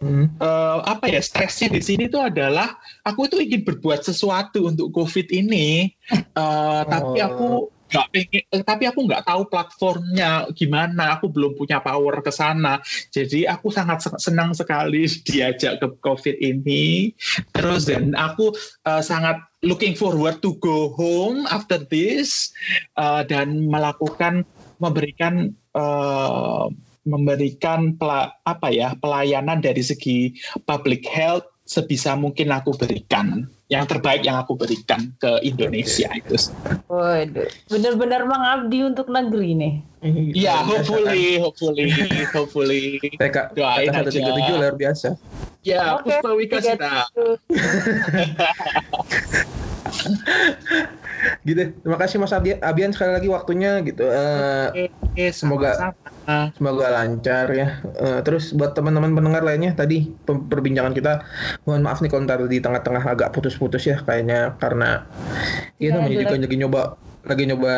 Hmm. 0.00 0.32
Uh, 0.40 0.80
apa 0.88 1.12
ya 1.12 1.20
stresnya 1.20 1.76
di 1.76 1.84
sini 1.84 2.08
tuh 2.08 2.24
adalah 2.24 2.72
aku 3.04 3.28
itu 3.28 3.36
ingin 3.36 3.68
berbuat 3.68 4.00
sesuatu 4.00 4.64
untuk 4.64 4.96
COVID 4.96 5.28
ini, 5.28 5.92
uh, 6.08 6.80
oh. 6.80 6.82
tapi 6.88 7.20
aku 7.20 7.48
nggak 7.90 8.06
pengen, 8.08 8.42
eh, 8.48 8.62
tapi 8.64 8.84
aku 8.88 9.04
nggak 9.04 9.28
tahu 9.28 9.42
platformnya 9.52 10.48
gimana, 10.56 11.20
aku 11.20 11.28
belum 11.28 11.52
punya 11.52 11.84
power 11.84 12.24
ke 12.24 12.32
sana, 12.32 12.80
jadi 13.12 13.52
aku 13.52 13.68
sangat 13.68 14.00
senang 14.16 14.56
sekali 14.56 15.04
diajak 15.28 15.84
ke 15.84 15.86
COVID 16.00 16.36
ini, 16.40 17.12
terus 17.52 17.84
dan 17.84 18.16
aku 18.16 18.56
uh, 18.88 19.04
sangat 19.04 19.36
looking 19.60 19.92
forward 19.92 20.40
to 20.40 20.56
go 20.64 20.96
home 20.96 21.44
after 21.52 21.76
this. 21.76 22.56
Uh, 22.96 23.20
dan 23.20 23.68
melakukan 23.68 24.48
memberikan 24.80 25.52
uh, 25.76 26.72
memberikan 27.04 27.96
pela, 27.96 28.34
apa 28.44 28.68
ya 28.68 28.92
pelayanan 28.98 29.64
dari 29.64 29.80
segi 29.80 30.36
public 30.68 31.08
health 31.08 31.48
sebisa 31.64 32.18
mungkin 32.18 32.50
aku 32.50 32.74
berikan 32.74 33.46
yang 33.70 33.86
terbaik 33.86 34.26
yang 34.26 34.42
aku 34.42 34.58
berikan 34.58 35.14
ke 35.22 35.38
Indonesia 35.46 36.10
itu. 36.18 36.34
Waduh, 36.90 37.46
benar-benar 37.70 38.26
mengabdi 38.26 38.82
untuk 38.82 39.06
negeri 39.06 39.54
nih. 39.54 39.74
Iya, 40.34 40.66
hopefully, 40.66 41.38
hopefully, 41.38 41.86
hopefully. 42.34 42.84
TK, 43.14 43.54
doain 43.54 43.86
satu 43.94 44.10
tiga 44.10 44.34
tujuh 44.34 44.54
luar 44.58 44.74
biasa. 44.74 45.14
Ya, 45.62 46.00
okay, 46.00 46.18
Puspa 46.24 46.34
kasih 46.56 46.74
gitu 51.44 51.60
terima 51.84 51.98
kasih 52.00 52.16
Mas 52.16 52.32
Abian 52.32 52.92
sekali 52.94 53.12
lagi 53.12 53.28
waktunya 53.28 53.80
gitu 53.84 54.08
uh, 54.08 54.72
Oke, 54.72 55.34
semoga 55.34 55.74
sama. 55.76 56.09
Semoga 56.56 56.86
lancar 56.92 57.46
ya. 57.52 57.68
Uh, 57.96 58.20
terus 58.24 58.52
buat 58.56 58.72
teman-teman 58.76 59.12
pendengar 59.14 59.42
lainnya 59.44 59.72
tadi 59.76 60.10
perbincangan 60.26 60.94
kita 60.96 61.24
mohon 61.64 61.84
maaf 61.84 62.02
nih 62.02 62.10
kalau 62.10 62.26
ntar 62.26 62.42
di 62.46 62.58
tengah-tengah 62.58 63.04
agak 63.04 63.30
putus-putus 63.34 63.86
ya 63.86 64.00
kayaknya 64.02 64.54
karena 64.58 65.04
ya, 65.80 65.96
namanya 65.96 66.26
juga 66.26 66.36
lagi. 66.36 66.56
nyoba 66.56 66.82
lagi 67.24 67.44
nyoba 67.48 67.74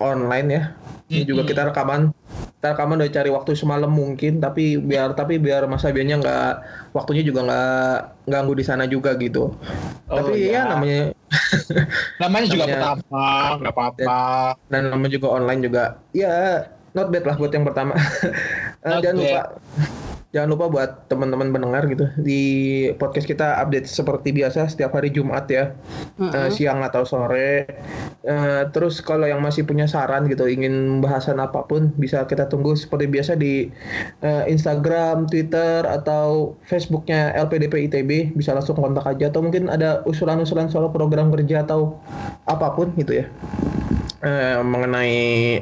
online 0.00 0.48
ya. 0.50 0.62
Ini 1.04 1.28
juga 1.28 1.44
kita 1.44 1.68
rekaman 1.68 2.10
kita 2.64 2.80
rekaman 2.80 2.96
udah 2.96 3.12
cari 3.12 3.28
waktu 3.28 3.52
semalam 3.52 3.92
mungkin 3.92 4.40
tapi 4.40 4.80
biar 4.80 5.12
tapi 5.12 5.36
biar 5.36 5.68
Mas 5.68 5.84
Abiannya 5.84 6.16
nggak 6.16 6.52
waktunya 6.96 7.20
juga 7.20 7.44
nggak 7.44 7.92
ganggu 8.24 8.56
di 8.56 8.64
sana 8.64 8.88
juga 8.88 9.12
gitu. 9.20 9.52
Oh, 10.08 10.16
tapi 10.16 10.48
ya, 10.48 10.64
ya 10.64 10.72
namanya 10.72 11.12
namanya 12.24 12.46
juga 12.48 12.64
pertama 12.64 13.20
nggak 13.60 13.74
apa-apa. 13.76 14.56
dan 14.72 14.82
namanya 14.88 15.12
juga 15.12 15.28
online 15.36 15.60
juga. 15.60 15.84
Ya 16.16 16.64
not 16.94 17.10
bad 17.10 17.26
lah 17.26 17.36
buat 17.36 17.52
yang 17.52 17.66
pertama. 17.66 17.94
Uh, 18.84 19.00
jangan 19.00 19.16
lupa 19.16 19.42
jangan 20.34 20.48
lupa 20.50 20.66
buat 20.68 20.90
teman-teman 21.08 21.54
pendengar 21.54 21.88
gitu. 21.88 22.04
Di 22.20 22.42
podcast 22.98 23.24
kita 23.24 23.56
update 23.64 23.88
seperti 23.88 24.34
biasa 24.34 24.66
setiap 24.68 24.92
hari 24.92 25.08
Jumat 25.08 25.48
ya. 25.48 25.72
Mm-hmm. 26.20 26.36
uh, 26.36 26.48
siang 26.52 26.84
atau 26.84 27.06
sore. 27.06 27.64
Uh, 28.26 28.68
terus 28.76 29.00
kalau 29.00 29.24
yang 29.24 29.40
masih 29.40 29.64
punya 29.64 29.88
saran 29.88 30.28
gitu 30.28 30.44
ingin 30.44 31.00
bahasan 31.00 31.40
apa 31.40 31.64
pun 31.64 31.96
bisa 31.96 32.28
kita 32.28 32.44
tunggu 32.50 32.76
seperti 32.76 33.08
biasa 33.08 33.40
di 33.40 33.72
uh, 34.20 34.44
Instagram 34.44 35.30
Twitter 35.32 35.86
atau 35.88 36.58
Facebooknya 36.68 37.32
LPDP 37.40 37.88
ITB 37.88 38.36
bisa 38.36 38.52
langsung 38.52 38.76
kontak 38.76 39.08
aja. 39.08 39.32
Atau 39.32 39.40
mungkin 39.40 39.72
ada 39.72 40.04
usulan-usulan 40.04 40.68
soal 40.68 40.92
program 40.92 41.32
kerja 41.32 41.64
atau 41.64 41.96
apa 42.44 42.74
pun 42.76 42.92
gitu 43.00 43.24
ya 43.24 43.26
eh, 44.24 44.58
mengenai 44.64 45.14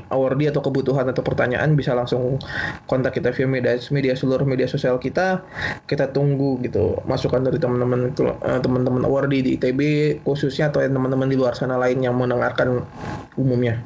award 0.08 0.40
atau 0.54 0.62
kebutuhan 0.62 1.10
atau 1.10 1.20
pertanyaan 1.20 1.74
bisa 1.74 1.92
langsung 1.92 2.38
kontak 2.86 3.18
kita 3.18 3.34
via 3.34 3.50
media 3.50 3.74
media 3.90 4.14
seluruh 4.14 4.46
media 4.46 4.70
sosial 4.70 5.02
kita. 5.02 5.42
Kita 5.84 6.14
tunggu 6.14 6.62
gitu 6.62 7.02
masukan 7.04 7.42
dari 7.42 7.58
teman-teman 7.58 8.14
eh, 8.14 8.60
teman-teman 8.62 9.02
award 9.02 9.34
di 9.34 9.58
ITB 9.58 9.80
khususnya 10.22 10.70
atau 10.70 10.80
teman-teman 10.80 11.26
di 11.26 11.36
luar 11.36 11.58
sana 11.58 11.76
lain 11.76 12.00
yang 12.00 12.14
mendengarkan 12.14 12.86
umumnya. 13.34 13.82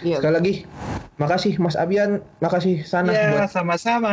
Iya. 0.00 0.22
Sekali 0.22 0.34
lagi 0.38 0.54
makasih 1.20 1.60
Mas 1.60 1.76
Abian, 1.76 2.24
makasih 2.40 2.80
Sana 2.82 3.12
Ya, 3.12 3.36
buat 3.36 3.52
sama-sama. 3.52 4.08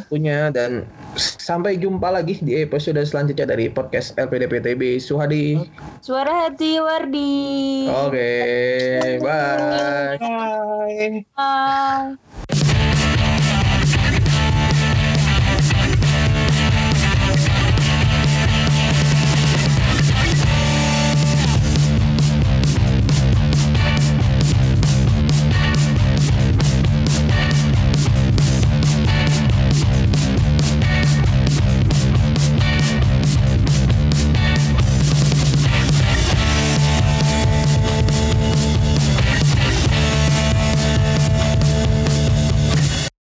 waktunya 0.00 0.48
dan 0.48 0.88
sampai 1.14 1.76
jumpa 1.76 2.08
lagi 2.08 2.40
di 2.40 2.56
episode 2.56 2.96
selanjutnya 3.04 3.44
dari 3.44 3.68
podcast 3.68 4.16
LPDPTB 4.16 4.96
Suhadi. 4.96 5.60
Suara 6.00 6.48
hati 6.48 6.80
Wardi. 6.80 7.84
Oke, 7.86 8.32
bye. 9.20 10.16
Bye. 10.16 11.22
Bye. 11.36 12.31